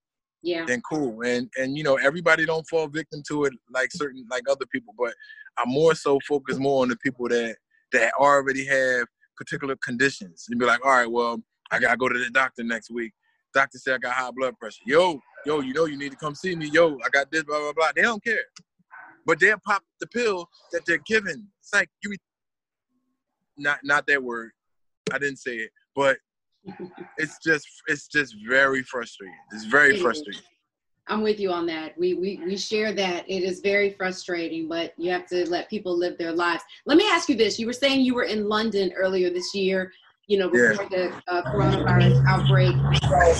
yeah. 0.43 0.65
then 0.65 0.81
cool. 0.81 1.21
And 1.21 1.49
and 1.57 1.77
you 1.77 1.83
know 1.83 1.95
everybody 1.95 2.45
don't 2.45 2.67
fall 2.67 2.87
victim 2.87 3.21
to 3.27 3.45
it 3.45 3.53
like 3.73 3.91
certain 3.91 4.25
like 4.29 4.43
other 4.49 4.65
people 4.71 4.93
but 4.97 5.13
i'm 5.57 5.69
more 5.69 5.95
so 5.95 6.19
focused 6.27 6.59
more 6.59 6.81
on 6.81 6.89
the 6.89 6.97
people 6.97 7.27
that 7.29 7.55
that 7.91 8.13
already 8.19 8.65
have 8.65 9.07
particular 9.37 9.75
conditions. 9.83 10.45
And 10.49 10.59
be 10.59 10.65
like 10.65 10.83
all 10.85 10.91
right 10.91 11.11
well 11.11 11.41
i 11.71 11.79
gotta 11.79 11.97
go 11.97 12.09
to 12.09 12.19
the 12.19 12.29
doctor 12.29 12.63
next 12.63 12.91
week. 12.91 13.13
Doctor 13.53 13.77
said 13.77 13.95
i 13.95 13.97
got 13.97 14.13
high 14.13 14.31
blood 14.31 14.57
pressure. 14.57 14.81
Yo 14.85 15.19
yo 15.45 15.59
you 15.61 15.73
know 15.73 15.85
you 15.85 15.97
need 15.97 16.11
to 16.11 16.17
come 16.17 16.35
see 16.35 16.55
me. 16.55 16.67
Yo 16.67 16.97
i 17.05 17.09
got 17.09 17.31
this 17.31 17.43
blah 17.43 17.59
blah 17.59 17.73
blah. 17.73 17.91
They 17.95 18.03
don't 18.03 18.23
care. 18.23 18.45
But 19.25 19.39
they'll 19.39 19.59
pop 19.63 19.83
the 19.99 20.07
pill 20.07 20.49
that 20.71 20.81
they're 20.87 20.97
given. 21.05 21.47
It's 21.59 21.73
like 21.73 21.89
you 22.03 22.15
not 23.57 23.79
not 23.83 24.05
that 24.07 24.21
word 24.21 24.51
i 25.13 25.17
didn't 25.17 25.37
say 25.37 25.57
it 25.57 25.71
but 25.95 26.17
it's 27.17 27.37
just 27.43 27.67
it's 27.87 28.07
just 28.07 28.35
very 28.47 28.83
frustrating. 28.83 29.35
It's 29.51 29.65
very 29.65 29.99
frustrating. 29.99 30.41
I'm 31.07 31.21
with 31.21 31.39
you 31.39 31.51
on 31.51 31.65
that. 31.65 31.97
We, 31.97 32.13
we 32.13 32.39
we 32.45 32.55
share 32.55 32.93
that. 32.93 33.29
It 33.29 33.43
is 33.43 33.59
very 33.59 33.91
frustrating, 33.91 34.69
but 34.69 34.93
you 34.97 35.11
have 35.11 35.27
to 35.27 35.49
let 35.49 35.69
people 35.69 35.97
live 35.97 36.17
their 36.17 36.31
lives. 36.31 36.63
Let 36.85 36.97
me 36.97 37.07
ask 37.09 37.27
you 37.27 37.35
this: 37.35 37.59
You 37.59 37.65
were 37.65 37.73
saying 37.73 38.01
you 38.01 38.15
were 38.15 38.23
in 38.23 38.47
London 38.47 38.91
earlier 38.95 39.29
this 39.29 39.53
year. 39.53 39.91
You 40.27 40.37
know, 40.37 40.49
before 40.49 40.87
yeah. 40.91 41.09
the 41.27 41.33
uh, 41.33 41.41
coronavirus 41.51 42.23
outbreak. 42.25 42.73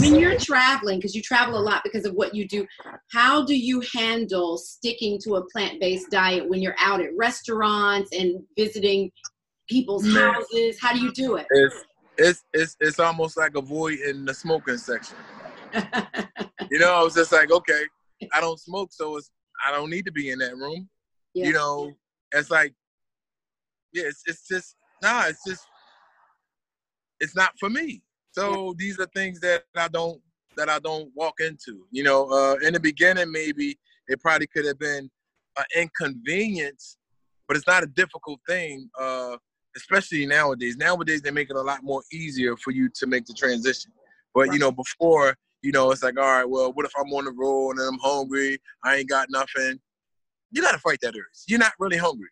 When 0.02 0.15
you're 0.15 0.38
traveling, 0.38 0.97
because 0.97 1.15
you 1.15 1.21
travel 1.21 1.58
a 1.58 1.62
lot 1.62 1.84
because 1.86 2.06
of 2.06 2.13
what 2.15 2.36
you 2.36 2.45
do, 2.45 2.67
how 3.13 3.45
do 3.45 3.56
you 3.56 3.82
handle 3.93 4.58
sticking 4.58 5.17
to 5.24 5.36
a 5.36 5.45
plant-based 5.52 6.10
diet 6.10 6.50
when 6.50 6.62
you're 6.62 6.76
out 6.80 7.00
at 7.00 7.15
restaurants 7.15 8.10
and 8.12 8.43
visiting 8.58 9.10
people's 9.71 10.03
Man. 10.03 10.34
houses? 10.34 10.79
How 10.79 10.93
do 10.93 10.99
you 10.99 11.12
do 11.13 11.36
it? 11.36 11.47
It's, 11.49 11.75
it's 12.17 12.43
it's 12.53 12.77
it's 12.79 12.99
almost 12.99 13.38
like 13.38 13.55
avoiding 13.55 14.25
the 14.25 14.34
smoking 14.34 14.77
section. 14.77 15.15
you 16.69 16.79
know, 16.79 16.93
I 16.93 17.01
was 17.01 17.15
just 17.15 17.31
like, 17.31 17.51
okay, 17.51 17.84
I 18.34 18.41
don't 18.41 18.60
smoke, 18.60 18.89
so 18.91 19.17
it's 19.17 19.31
I 19.65 19.71
don't 19.71 19.89
need 19.89 20.05
to 20.05 20.12
be 20.12 20.29
in 20.29 20.39
that 20.39 20.55
room. 20.55 20.89
Yeah. 21.34 21.47
You 21.47 21.53
know, 21.53 21.91
it's 22.34 22.51
like, 22.51 22.73
yeah, 23.93 24.03
it's 24.05 24.23
it's 24.27 24.47
just 24.47 24.75
nah, 25.01 25.25
it's 25.27 25.43
just 25.47 25.65
it's 27.19 27.36
not 27.36 27.53
for 27.60 27.69
me. 27.69 28.03
So 28.31 28.67
yeah. 28.67 28.73
these 28.77 28.99
are 28.99 29.07
things 29.15 29.39
that 29.39 29.63
I 29.75 29.88
don't 29.88 30.21
that 30.57 30.69
I 30.69 30.79
don't 30.79 31.10
walk 31.15 31.36
into. 31.39 31.86
You 31.91 32.03
know, 32.03 32.29
uh, 32.29 32.55
in 32.65 32.73
the 32.73 32.79
beginning, 32.79 33.31
maybe 33.31 33.79
it 34.07 34.19
probably 34.19 34.47
could 34.47 34.65
have 34.65 34.79
been 34.79 35.10
an 35.57 35.65
inconvenience, 35.77 36.97
but 37.47 37.55
it's 37.55 37.67
not 37.67 37.84
a 37.84 37.88
difficult 37.88 38.39
thing. 38.47 38.89
Uh, 38.99 39.38
especially 39.75 40.25
nowadays. 40.25 40.77
Nowadays 40.77 41.21
they 41.21 41.31
make 41.31 41.49
it 41.49 41.55
a 41.55 41.62
lot 41.62 41.84
more 41.84 42.01
easier 42.12 42.55
for 42.57 42.71
you 42.71 42.89
to 42.95 43.07
make 43.07 43.25
the 43.25 43.34
transition. 43.34 43.91
But 44.34 44.47
right. 44.47 44.53
you 44.53 44.60
know, 44.60 44.71
before 44.71 45.36
you 45.62 45.71
know, 45.71 45.91
it's 45.91 46.03
like, 46.03 46.17
all 46.17 46.25
right, 46.25 46.49
well, 46.49 46.73
what 46.73 46.86
if 46.86 46.91
I'm 46.97 47.13
on 47.13 47.25
the 47.25 47.31
road 47.31 47.77
and 47.77 47.81
I'm 47.81 47.99
hungry? 47.99 48.60
I 48.84 48.97
ain't 48.97 49.10
got 49.10 49.27
nothing. 49.29 49.79
You 50.51 50.62
gotta 50.62 50.79
fight 50.79 50.99
that 51.01 51.15
urge. 51.15 51.25
You're 51.47 51.60
not 51.60 51.73
really 51.79 51.97
hungry. 51.97 52.29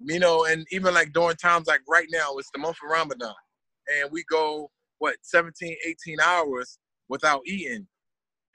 You 0.00 0.18
know, 0.18 0.46
and 0.46 0.66
even 0.70 0.94
like 0.94 1.12
during 1.12 1.36
times 1.36 1.66
like 1.66 1.80
right 1.88 2.08
now, 2.10 2.36
it's 2.38 2.50
the 2.52 2.58
month 2.58 2.76
of 2.84 2.90
Ramadan. 2.90 3.34
And 3.94 4.10
we 4.10 4.24
go, 4.30 4.70
what, 4.98 5.16
17, 5.22 5.76
18 5.86 6.20
hours 6.20 6.78
without 7.08 7.42
eating. 7.46 7.86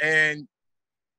And 0.01 0.47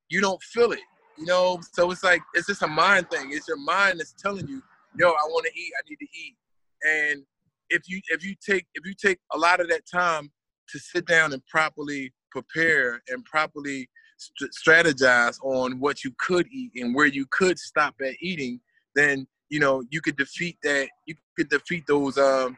you 0.09 0.21
don't 0.21 0.41
feel 0.43 0.71
it. 0.71 0.79
You 1.17 1.25
know, 1.25 1.59
so 1.73 1.91
it's 1.91 2.03
like 2.03 2.21
it's 2.33 2.47
just 2.47 2.63
a 2.63 2.67
mind 2.67 3.09
thing. 3.09 3.31
It's 3.31 3.47
your 3.47 3.57
mind 3.57 3.99
that's 3.99 4.13
telling 4.13 4.47
you, 4.47 4.61
yo, 4.97 5.09
I 5.09 5.25
want 5.27 5.45
to 5.45 5.59
eat, 5.59 5.71
I 5.77 5.89
need 5.89 5.97
to 5.97 6.07
eat. 6.19 6.35
And 6.83 7.23
if 7.69 7.83
you 7.87 8.01
if 8.09 8.23
you 8.23 8.35
take 8.47 8.65
if 8.75 8.85
you 8.85 8.93
take 8.93 9.19
a 9.33 9.37
lot 9.37 9.59
of 9.59 9.69
that 9.69 9.83
time 9.91 10.31
to 10.69 10.79
sit 10.79 11.05
down 11.05 11.33
and 11.33 11.45
properly 11.47 12.13
prepare 12.31 13.01
and 13.09 13.23
properly 13.25 13.89
st- 14.17 14.51
strategize 14.51 15.37
on 15.43 15.79
what 15.79 16.03
you 16.03 16.11
could 16.19 16.47
eat 16.51 16.71
and 16.75 16.95
where 16.95 17.05
you 17.05 17.25
could 17.31 17.59
stop 17.59 17.95
at 18.01 18.13
eating, 18.21 18.59
then 18.95 19.27
you 19.49 19.59
know 19.59 19.83
you 19.89 20.01
could 20.01 20.17
defeat 20.17 20.57
that. 20.63 20.89
You 21.05 21.15
could 21.37 21.49
defeat 21.49 21.85
those 21.87 22.17
um, 22.17 22.57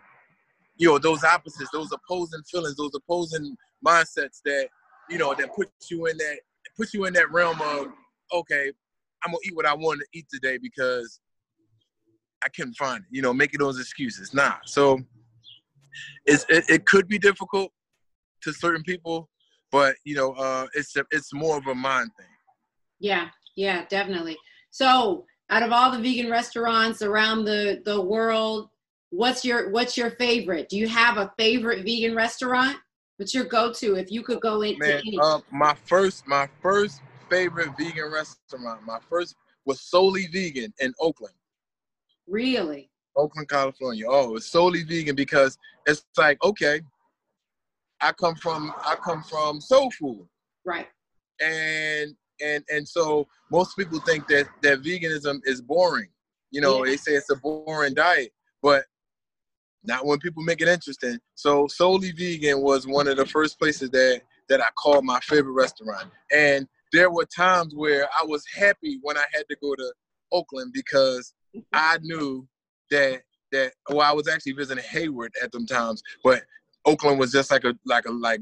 you 0.78 0.88
know 0.90 0.98
those 0.98 1.24
opposites, 1.24 1.70
those 1.72 1.92
opposing 1.92 2.44
feelings, 2.44 2.76
those 2.76 2.96
opposing 2.96 3.56
mindsets 3.86 4.42
that 4.46 4.70
you 5.10 5.18
know 5.18 5.34
that 5.34 5.54
puts 5.56 5.92
you 5.92 6.08
in 6.08 6.18
that 6.18 6.40
puts 6.78 6.94
you 6.94 7.06
in 7.06 7.14
that 7.14 7.32
realm 7.32 7.62
of 7.62 7.88
okay, 8.34 8.72
I'm 9.24 9.32
gonna 9.32 9.38
eat 9.46 9.56
what 9.56 9.66
I 9.66 9.74
want 9.74 10.00
to 10.02 10.08
eat 10.18 10.26
today 10.32 10.58
because 10.58 11.20
I 12.46 12.50
couldn't 12.50 12.76
find 12.76 13.00
it. 13.00 13.08
You 13.10 13.22
know, 13.22 13.34
making 13.34 13.60
those 13.60 13.80
excuses. 13.80 14.34
Nah. 14.34 14.56
So 14.66 15.02
it's 16.26 16.46
it, 16.50 16.66
it 16.70 16.86
could 16.86 17.08
be 17.08 17.18
difficult 17.18 17.72
to 18.44 18.54
certain 18.54 18.84
people, 18.84 19.30
but 19.72 19.96
you 20.04 20.16
know, 20.16 20.34
uh, 20.34 20.68
it's 20.74 20.96
a, 20.96 21.06
it's 21.12 21.34
more 21.34 21.58
of 21.58 21.68
a 21.68 21.76
mind 21.76 22.12
thing. 22.18 22.28
Yeah, 23.00 23.28
yeah, 23.56 23.86
definitely. 23.90 24.38
So, 24.72 25.26
out 25.50 25.64
of 25.64 25.72
all 25.72 25.92
the 25.92 26.00
vegan 26.00 26.30
restaurants 26.30 27.02
around 27.02 27.46
the 27.46 27.82
the 27.86 28.00
world, 28.00 28.70
what's 29.10 29.44
your 29.44 29.72
what's 29.72 29.98
your 29.98 30.12
favorite? 30.12 30.70
Do 30.70 30.78
you 30.78 30.88
have 30.88 31.18
a 31.18 31.34
favorite 31.38 31.84
vegan 31.84 32.16
restaurant? 32.16 32.78
What's 33.18 33.34
your 33.34 33.46
go-to 33.46 33.96
if 33.96 34.12
you 34.12 34.24
could 34.24 34.42
go 34.42 34.62
into 34.62 34.80
Man, 34.80 35.02
any? 35.06 35.18
Uh, 35.22 35.40
my 35.52 35.76
first 35.86 36.28
my 36.28 36.50
first 36.62 37.02
favorite 37.30 37.70
vegan 37.78 38.12
restaurant, 38.12 38.82
my 38.86 39.00
first 39.10 39.36
was 39.66 39.80
Souley 39.80 40.32
Vegan 40.32 40.74
in 40.80 40.94
Oakland. 41.00 41.34
Really? 42.28 42.90
Oakland, 43.16 43.50
California. 43.50 44.06
Oh, 44.08 44.36
it's 44.36 44.52
Souley 44.52 44.88
Vegan 44.88 45.16
because 45.16 45.58
it's 45.86 46.06
like 46.18 46.44
okay, 46.44 46.82
I 48.02 48.12
come 48.12 48.36
from 48.36 48.74
I 48.84 48.96
come 48.96 49.24
from 49.24 49.62
soul 49.62 49.92
food. 49.92 50.28
Right. 50.66 50.88
And 51.42 52.16
and 52.42 52.64
and 52.70 52.88
so 52.88 53.28
most 53.52 53.78
people 53.78 54.00
think 54.00 54.28
that 54.28 54.48
that 54.64 54.82
veganism 54.82 55.42
is 55.46 55.62
boring. 55.62 56.10
You 56.52 56.62
know, 56.62 56.84
yeah. 56.84 56.92
they 56.92 56.98
say 56.98 57.12
it's 57.14 57.30
a 57.30 57.36
boring 57.36 57.94
diet, 57.94 58.32
but 58.62 58.86
not 59.84 60.06
when 60.06 60.20
people 60.20 60.44
make 60.44 60.62
it 60.62 60.68
interesting. 60.68 61.20
So 61.36 61.68
Souley 61.68 62.16
Vegan 62.18 62.62
was 62.62 62.88
one 62.88 63.08
of 63.08 63.18
the 63.18 63.26
first 63.26 63.60
places 63.60 63.90
that 63.92 64.22
that 64.50 64.62
I 64.62 64.68
called 64.78 65.06
my 65.06 65.20
favorite 65.22 65.54
restaurant. 65.54 66.08
And 66.32 66.68
there 66.92 67.10
were 67.10 67.26
times 67.26 67.74
where 67.76 68.08
I 68.20 68.24
was 68.26 68.44
happy 68.56 69.00
when 69.02 69.18
I 69.18 69.26
had 69.34 69.44
to 69.50 69.58
go 69.62 69.76
to 69.76 69.94
Oakland 70.32 70.72
because 70.74 71.34
I 71.74 71.98
knew 72.02 72.48
that 72.92 73.22
that 73.52 73.74
well 73.90 74.02
I 74.02 74.14
was 74.14 74.28
actually 74.28 74.54
visiting 74.54 74.84
Hayward 74.84 75.34
at 75.42 75.52
them 75.52 75.66
times, 75.66 76.02
but 76.24 76.44
Oakland 76.86 77.20
was 77.20 77.32
just 77.32 77.52
like 77.52 77.64
a 77.64 77.76
like 77.86 78.06
a 78.06 78.12
like 78.12 78.42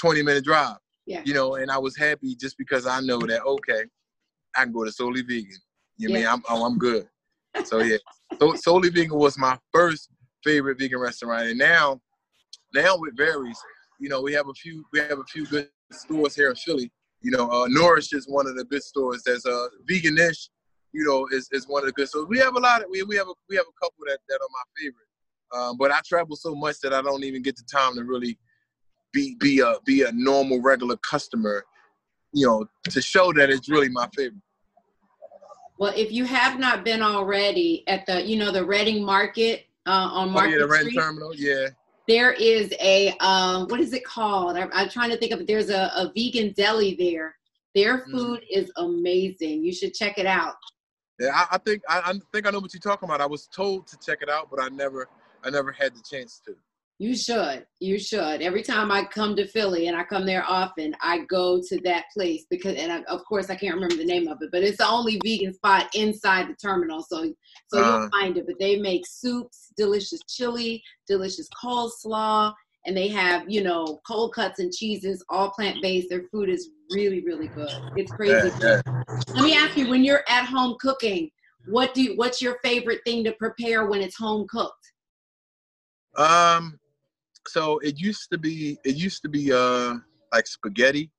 20 0.00 0.22
minute 0.22 0.44
drive. 0.44 0.76
Yeah. 1.06 1.22
You 1.24 1.34
know, 1.34 1.54
and 1.54 1.70
I 1.70 1.78
was 1.78 1.96
happy 1.96 2.34
just 2.34 2.58
because 2.58 2.86
I 2.86 3.00
know 3.00 3.18
that 3.20 3.42
okay, 3.42 3.84
I 4.56 4.64
can 4.64 4.72
go 4.72 4.84
to 4.84 4.90
Souley 4.90 5.26
Vegan. 5.26 5.56
You 5.96 6.10
yeah. 6.10 6.14
mean 6.14 6.26
I'm 6.26 6.42
oh, 6.48 6.64
I'm 6.64 6.78
good. 6.78 7.08
So 7.64 7.78
yeah. 7.78 7.96
so 8.38 8.52
Souley 8.52 8.92
Vegan 8.92 9.18
was 9.18 9.38
my 9.38 9.58
first 9.72 10.10
favorite 10.44 10.78
vegan 10.78 11.00
restaurant. 11.00 11.48
And 11.48 11.58
now 11.58 12.00
now 12.74 12.94
it 12.94 13.14
varies. 13.16 13.58
You 14.00 14.08
know, 14.08 14.22
we 14.22 14.32
have 14.34 14.48
a 14.48 14.54
few 14.54 14.84
we 14.92 15.00
have 15.00 15.18
a 15.18 15.24
few 15.24 15.46
good 15.46 15.68
stores 15.92 16.34
here 16.34 16.50
in 16.50 16.56
Philly. 16.56 16.92
You 17.20 17.32
know, 17.32 17.50
uh, 17.50 17.66
Nourish 17.68 18.12
is 18.12 18.26
one 18.28 18.46
of 18.46 18.56
the 18.56 18.64
good 18.64 18.82
stores. 18.82 19.22
There's 19.24 19.44
a 19.44 19.68
veganish, 19.90 20.48
you 20.92 21.04
know, 21.04 21.28
is, 21.32 21.48
is 21.52 21.66
one 21.68 21.82
of 21.82 21.86
the 21.86 21.92
good 21.92 22.08
stores. 22.08 22.26
We 22.28 22.38
have 22.38 22.56
a 22.56 22.60
lot 22.60 22.82
of 22.82 22.88
we, 22.90 23.02
we 23.02 23.16
have 23.16 23.28
a 23.28 23.34
we 23.48 23.56
have 23.56 23.66
a 23.66 23.84
couple 23.84 24.04
that, 24.06 24.18
that 24.28 24.36
are 24.36 24.48
my 24.50 24.62
favorite. 24.76 25.08
Um, 25.52 25.78
but 25.78 25.90
I 25.90 26.00
travel 26.06 26.36
so 26.36 26.54
much 26.54 26.80
that 26.80 26.92
I 26.92 27.02
don't 27.02 27.24
even 27.24 27.42
get 27.42 27.56
the 27.56 27.64
time 27.64 27.94
to 27.96 28.04
really 28.04 28.38
be 29.12 29.36
be 29.40 29.60
a 29.60 29.76
be 29.84 30.02
a 30.02 30.12
normal 30.12 30.60
regular 30.60 30.96
customer, 30.98 31.64
you 32.32 32.46
know, 32.46 32.66
to 32.90 33.00
show 33.00 33.32
that 33.34 33.50
it's 33.50 33.68
really 33.68 33.88
my 33.88 34.08
favorite. 34.14 34.42
Well, 35.78 35.92
if 35.96 36.10
you 36.10 36.24
have 36.24 36.58
not 36.58 36.84
been 36.84 37.02
already 37.02 37.84
at 37.86 38.04
the, 38.06 38.26
you 38.26 38.36
know, 38.36 38.50
the 38.50 38.64
Reading 38.64 39.04
Market 39.04 39.66
uh, 39.86 40.10
on 40.12 40.30
Market 40.30 40.48
oh, 40.48 40.52
yeah, 40.52 40.58
the 40.58 40.68
Reading 40.68 40.94
Terminal, 40.94 41.34
yeah. 41.34 41.68
There 42.08 42.32
is 42.32 42.72
a 42.80 43.14
um, 43.20 43.68
what 43.68 43.80
is 43.80 43.92
it 43.92 44.04
called? 44.04 44.56
I, 44.56 44.68
am 44.72 44.88
trying 44.88 45.10
to 45.10 45.16
think 45.16 45.32
of 45.32 45.40
it. 45.40 45.46
There's 45.46 45.70
a, 45.70 45.92
a 45.94 46.10
vegan 46.16 46.52
deli 46.56 46.94
there. 46.98 47.36
Their 47.74 47.98
mm. 47.98 48.10
food 48.10 48.40
mm. 48.40 48.46
is 48.50 48.72
amazing. 48.76 49.62
You 49.62 49.72
should 49.72 49.94
check 49.94 50.18
it 50.18 50.26
out. 50.26 50.54
Yeah, 51.18 51.30
I, 51.34 51.46
I 51.52 51.58
think 51.58 51.82
I, 51.88 52.00
I, 52.04 52.12
think 52.32 52.46
I 52.46 52.50
know 52.50 52.60
what 52.60 52.72
you're 52.72 52.80
talking 52.80 53.08
about. 53.08 53.20
I 53.20 53.26
was 53.26 53.46
told 53.46 53.86
to 53.88 53.98
check 53.98 54.18
it 54.22 54.30
out, 54.30 54.48
but 54.50 54.62
I 54.62 54.68
never 54.68 55.08
I 55.44 55.50
never 55.50 55.72
had 55.72 55.94
the 55.94 56.02
chance 56.08 56.40
to. 56.46 56.54
You 57.00 57.16
should. 57.16 57.64
You 57.78 57.96
should. 57.96 58.42
Every 58.42 58.62
time 58.62 58.90
I 58.90 59.04
come 59.04 59.36
to 59.36 59.46
Philly, 59.46 59.86
and 59.86 59.96
I 59.96 60.02
come 60.02 60.26
there 60.26 60.44
often, 60.44 60.96
I 61.00 61.18
go 61.28 61.60
to 61.68 61.80
that 61.84 62.06
place 62.12 62.44
because, 62.50 62.74
and 62.74 62.90
I, 62.90 63.02
of 63.04 63.24
course, 63.24 63.50
I 63.50 63.54
can't 63.54 63.76
remember 63.76 63.94
the 63.94 64.04
name 64.04 64.26
of 64.26 64.38
it, 64.40 64.48
but 64.50 64.64
it's 64.64 64.78
the 64.78 64.88
only 64.88 65.20
vegan 65.24 65.54
spot 65.54 65.86
inside 65.94 66.48
the 66.48 66.54
terminal, 66.54 67.04
so 67.08 67.32
so 67.68 67.82
uh, 67.82 68.00
you'll 68.00 68.10
find 68.10 68.36
it. 68.36 68.46
But 68.46 68.56
they 68.58 68.80
make 68.80 69.04
soups, 69.06 69.68
delicious 69.76 70.20
chili, 70.28 70.82
delicious 71.06 71.48
coleslaw, 71.62 72.52
and 72.88 72.96
they 72.96 73.06
have 73.08 73.48
you 73.48 73.62
know 73.62 74.00
cold 74.04 74.34
cuts 74.34 74.58
and 74.58 74.72
cheeses, 74.72 75.24
all 75.28 75.50
plant 75.50 75.80
based. 75.82 76.08
Their 76.08 76.24
food 76.32 76.48
is 76.48 76.70
really, 76.90 77.22
really 77.24 77.48
good. 77.54 77.70
It's 77.94 78.12
crazy. 78.12 78.32
Yeah, 78.32 78.50
yeah. 78.60 78.80
Let 79.34 79.44
me 79.44 79.54
ask 79.54 79.76
you: 79.76 79.88
When 79.88 80.02
you're 80.02 80.24
at 80.28 80.46
home 80.46 80.76
cooking, 80.80 81.30
what 81.66 81.94
do 81.94 82.02
you, 82.02 82.16
what's 82.16 82.42
your 82.42 82.58
favorite 82.64 83.00
thing 83.04 83.22
to 83.24 83.32
prepare 83.32 83.86
when 83.86 84.00
it's 84.00 84.16
home 84.16 84.46
cooked? 84.48 84.92
Um, 86.16 86.80
so 87.46 87.78
it 87.80 88.00
used 88.00 88.30
to 88.32 88.38
be 88.38 88.78
it 88.84 88.96
used 88.96 89.22
to 89.22 89.28
be 89.28 89.52
uh 89.52 89.94
like 90.32 90.46
spaghetti. 90.46 91.10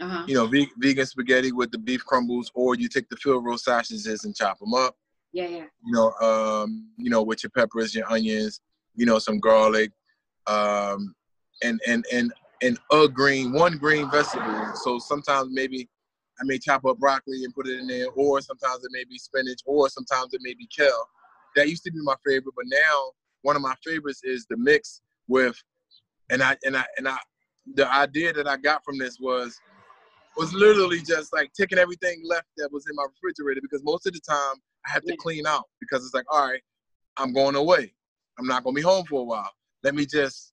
Uh-huh. 0.00 0.24
You 0.26 0.34
know, 0.34 0.46
ve- 0.46 0.70
vegan 0.78 1.06
spaghetti 1.06 1.52
with 1.52 1.70
the 1.70 1.78
beef 1.78 2.04
crumbles, 2.04 2.50
or 2.54 2.74
you 2.74 2.88
take 2.88 3.08
the 3.08 3.16
Field 3.16 3.44
Roast 3.44 3.64
sausages 3.64 4.24
and 4.24 4.34
chop 4.34 4.58
them 4.58 4.74
up. 4.74 4.96
Yeah, 5.32 5.46
yeah. 5.46 5.64
You 5.84 5.92
know, 5.92 6.12
um, 6.20 6.88
you 6.96 7.10
know, 7.10 7.22
with 7.22 7.44
your 7.44 7.50
peppers, 7.50 7.94
your 7.94 8.10
onions, 8.10 8.60
you 8.96 9.06
know, 9.06 9.18
some 9.18 9.38
garlic, 9.38 9.92
um, 10.46 11.14
and 11.62 11.80
and 11.86 12.04
and 12.12 12.32
and 12.62 12.78
a 12.92 13.08
green, 13.08 13.52
one 13.52 13.76
green 13.76 14.10
vegetable. 14.10 14.72
So 14.76 14.98
sometimes 14.98 15.48
maybe 15.50 15.88
I 16.40 16.44
may 16.44 16.58
chop 16.58 16.84
up 16.84 16.98
broccoli 16.98 17.44
and 17.44 17.54
put 17.54 17.68
it 17.68 17.78
in 17.78 17.86
there, 17.86 18.08
or 18.10 18.40
sometimes 18.40 18.84
it 18.84 18.90
may 18.92 19.04
be 19.04 19.18
spinach, 19.18 19.60
or 19.66 19.88
sometimes 19.88 20.32
it 20.32 20.40
may 20.42 20.54
be 20.54 20.68
kale. 20.76 21.08
That 21.56 21.68
used 21.68 21.84
to 21.84 21.92
be 21.92 21.98
my 22.02 22.14
favorite, 22.26 22.54
but 22.56 22.64
now 22.66 23.10
one 23.42 23.56
of 23.56 23.62
my 23.62 23.74
favorites 23.84 24.20
is 24.24 24.46
the 24.48 24.56
mix 24.56 25.02
with, 25.28 25.56
and 26.30 26.42
I 26.42 26.56
and 26.64 26.76
I 26.76 26.84
and 26.96 27.08
I, 27.08 27.18
the 27.74 27.92
idea 27.92 28.32
that 28.32 28.48
I 28.48 28.56
got 28.56 28.84
from 28.84 28.98
this 28.98 29.18
was 29.20 29.60
was 30.36 30.52
literally 30.54 31.00
just 31.02 31.32
like 31.32 31.52
taking 31.52 31.78
everything 31.78 32.22
left 32.24 32.46
that 32.56 32.72
was 32.72 32.86
in 32.88 32.96
my 32.96 33.04
refrigerator 33.04 33.60
because 33.60 33.82
most 33.84 34.06
of 34.06 34.14
the 34.14 34.20
time 34.20 34.54
I 34.86 34.90
have 34.92 35.04
to 35.04 35.16
clean 35.16 35.46
out 35.46 35.64
because 35.80 36.04
it's 36.04 36.14
like, 36.14 36.24
all 36.32 36.48
right, 36.48 36.62
I'm 37.16 37.32
going 37.32 37.54
away. 37.54 37.92
I'm 38.38 38.46
not 38.46 38.64
gonna 38.64 38.74
be 38.74 38.82
home 38.82 39.04
for 39.04 39.20
a 39.20 39.24
while. 39.24 39.50
Let 39.82 39.94
me 39.94 40.06
just 40.06 40.52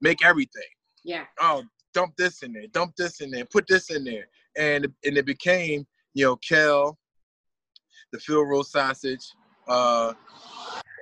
make 0.00 0.24
everything. 0.24 0.62
Yeah. 1.04 1.24
Oh, 1.40 1.62
dump 1.94 2.14
this 2.16 2.42
in 2.42 2.52
there, 2.52 2.66
dump 2.72 2.94
this 2.96 3.20
in 3.20 3.30
there, 3.30 3.44
put 3.44 3.66
this 3.66 3.90
in 3.90 4.04
there. 4.04 4.26
And 4.56 4.86
and 5.04 5.16
it 5.16 5.26
became, 5.26 5.86
you 6.14 6.24
know, 6.24 6.36
kale, 6.36 6.98
the 8.12 8.18
Field 8.18 8.48
Roast 8.48 8.72
sausage, 8.72 9.24
uh, 9.68 10.12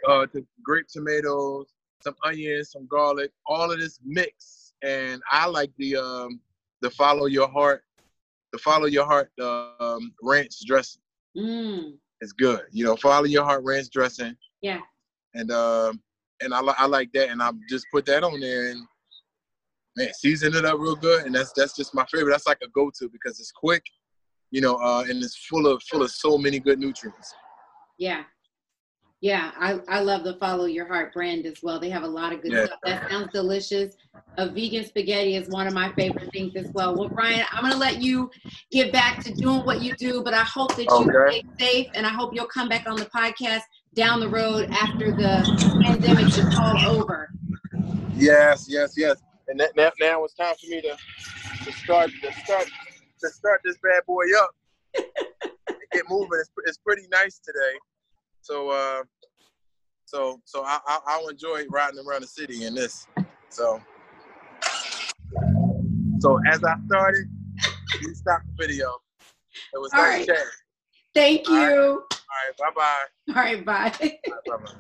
uh, 0.09 0.27
the 0.33 0.45
grape 0.63 0.87
tomatoes, 0.89 1.67
some 2.03 2.15
onions, 2.25 2.73
some 2.73 2.87
garlic, 2.87 3.31
all 3.47 3.71
of 3.71 3.79
this 3.79 3.99
mix. 4.05 4.73
And 4.83 5.23
I 5.31 5.47
like 5.47 5.71
the 5.79 5.97
um, 5.97 6.41
the 6.83 6.91
follow 6.91 7.27
your 7.27 7.49
heart, 7.49 7.83
the 8.53 8.59
follow 8.59 8.87
your 8.87 9.07
heart 9.07 9.31
um, 9.41 10.13
ranch 10.23 10.67
dressing. 10.67 11.01
Mm. 11.37 11.95
It's 12.21 12.33
good. 12.33 12.63
You 12.71 12.85
know, 12.85 12.97
follow 12.97 13.25
your 13.25 13.45
heart 13.45 13.63
ranch 13.65 13.91
dressing. 13.91 14.37
Yeah. 14.61 14.81
And 15.35 15.51
um, 15.51 16.01
and 16.41 16.55
I, 16.55 16.61
I 16.61 16.87
like 16.87 17.13
that, 17.13 17.31
and 17.31 17.43
I 17.43 17.51
just 17.69 17.87
put 17.93 18.07
that 18.07 18.25
on 18.25 18.41
there 18.41 18.71
and 18.71 18.87
man, 19.97 20.13
season 20.15 20.55
it 20.55 20.65
up 20.65 20.79
real 20.79 20.97
good, 20.97 21.27
and 21.27 21.35
that's 21.35 21.53
that's 21.57 21.77
just 21.77 21.95
my 21.95 22.05
favorite. 22.13 22.33
That's 22.33 22.47
like 22.47 22.61
a 22.63 22.69
go-to 22.69 23.09
because 23.09 23.41
it's 23.41 23.53
quick, 23.53 23.85
you 24.51 24.61
know, 24.61 24.77
uh, 24.77 25.05
and 25.09 25.23
it's 25.23 25.37
full 25.47 25.67
of 25.67 25.83
full 25.85 26.03
of 26.03 26.11
so 26.11 26.37
many 26.39 26.59
good 26.59 26.79
nutrients. 26.79 27.33
Yeah, 27.99 28.25
Yeah, 29.21 29.53
I, 29.59 29.81
I 29.89 30.01
love 30.01 30.25
the 30.25 30.35
Follow 30.35 30.67
Your 30.67 30.87
Heart 30.87 31.15
brand 31.15 31.47
as 31.47 31.63
well. 31.63 31.81
They 31.81 31.89
have 31.89 32.03
a 32.03 32.07
lot 32.07 32.33
of 32.33 32.43
good 32.43 32.53
yeah. 32.53 32.67
stuff. 32.67 32.79
That 32.85 33.09
sounds 33.09 33.33
delicious. 33.33 33.97
A 34.37 34.51
vegan 34.51 34.85
spaghetti 34.85 35.37
is 35.37 35.49
one 35.49 35.67
of 35.67 35.73
my 35.73 35.93
favorite 35.95 36.31
things 36.33 36.57
as 36.57 36.71
well. 36.75 36.95
Well, 36.95 37.09
Bryant, 37.09 37.47
I'm 37.55 37.63
going 37.63 37.73
to 37.73 37.79
let 37.79 38.03
you 38.03 38.31
get 38.71 38.93
back 38.93 39.25
to 39.25 39.33
doing 39.33 39.65
what 39.65 39.81
you 39.81 39.95
do, 39.95 40.23
but 40.23 40.35
I 40.35 40.43
hope 40.43 40.77
that 40.77 40.85
you 40.85 41.11
okay. 41.11 41.41
stay 41.57 41.65
safe 41.65 41.87
and 41.95 42.05
I 42.05 42.11
hope 42.11 42.35
you'll 42.35 42.45
come 42.47 42.69
back 42.69 42.87
on 42.87 42.97
the 42.97 43.07
podcast 43.07 43.63
down 43.95 44.21
the 44.21 44.29
road 44.29 44.69
after 44.71 45.13
the 45.13 45.83
pandemic 45.85 46.27
is 46.27 46.59
all 46.59 47.01
over. 47.01 47.31
Yes, 48.15 48.67
yes, 48.69 48.95
yes. 48.97 49.23
And 49.49 49.59
that, 49.61 49.77
now, 49.77 49.93
now 50.01 50.25
it's 50.25 50.35
time 50.35 50.55
for 50.61 50.67
me 50.69 50.81
to, 50.83 50.97
to 51.65 51.73
start 51.73 52.11
to 52.23 52.33
start 52.45 52.67
to 53.21 53.29
start 53.31 53.61
this 53.65 53.77
bad 53.83 54.03
boy 54.07 54.25
up. 54.43 54.51
get 55.93 56.05
moving. 56.09 56.39
It's, 56.41 56.51
it's 56.67 56.79
pretty 56.79 57.07
nice 57.11 57.39
today. 57.39 57.79
So 58.41 58.71
uh, 58.71 59.03
so 60.05 60.41
so 60.45 60.65
I, 60.65 60.79
I 60.87 60.99
I'll 61.07 61.29
enjoy 61.29 61.65
riding 61.71 62.03
around 62.07 62.23
the 62.23 62.27
city 62.27 62.65
in 62.65 62.75
this. 62.75 63.07
So 63.49 63.81
so 66.21 66.41
as 66.51 66.63
I 66.65 66.75
started, 66.87 67.27
you 68.01 68.15
stop 68.15 68.43
the 68.47 68.67
video. 68.67 68.97
It 69.73 69.79
was 69.79 69.93
All 69.95 70.03
nice 70.03 70.29
right. 70.29 70.39
Thank 71.15 71.49
you. 71.49 72.03
All 72.35 72.43
right. 72.47 72.55
All 72.61 72.67
right. 72.67 72.75
Bye 72.75 72.75
bye. 72.75 73.05
All 73.29 73.43
right. 73.43 73.65
Bye. 73.65 73.93
Bye 74.47 74.57
bye. 74.59 74.73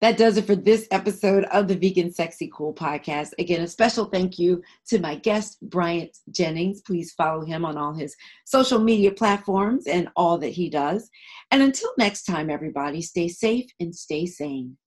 That 0.00 0.16
does 0.16 0.38
it 0.38 0.46
for 0.46 0.56
this 0.56 0.88
episode 0.90 1.44
of 1.52 1.68
the 1.68 1.76
Vegan 1.76 2.10
Sexy 2.10 2.50
Cool 2.56 2.72
podcast. 2.72 3.32
Again, 3.38 3.60
a 3.60 3.68
special 3.68 4.06
thank 4.06 4.38
you 4.38 4.62
to 4.88 4.98
my 4.98 5.16
guest, 5.16 5.58
Bryant 5.60 6.16
Jennings. 6.30 6.80
Please 6.80 7.12
follow 7.12 7.44
him 7.44 7.66
on 7.66 7.76
all 7.76 7.92
his 7.92 8.16
social 8.46 8.78
media 8.78 9.12
platforms 9.12 9.86
and 9.86 10.08
all 10.16 10.38
that 10.38 10.48
he 10.48 10.70
does. 10.70 11.10
And 11.50 11.62
until 11.62 11.90
next 11.98 12.22
time, 12.24 12.48
everybody, 12.48 13.02
stay 13.02 13.28
safe 13.28 13.66
and 13.78 13.94
stay 13.94 14.24
sane. 14.24 14.78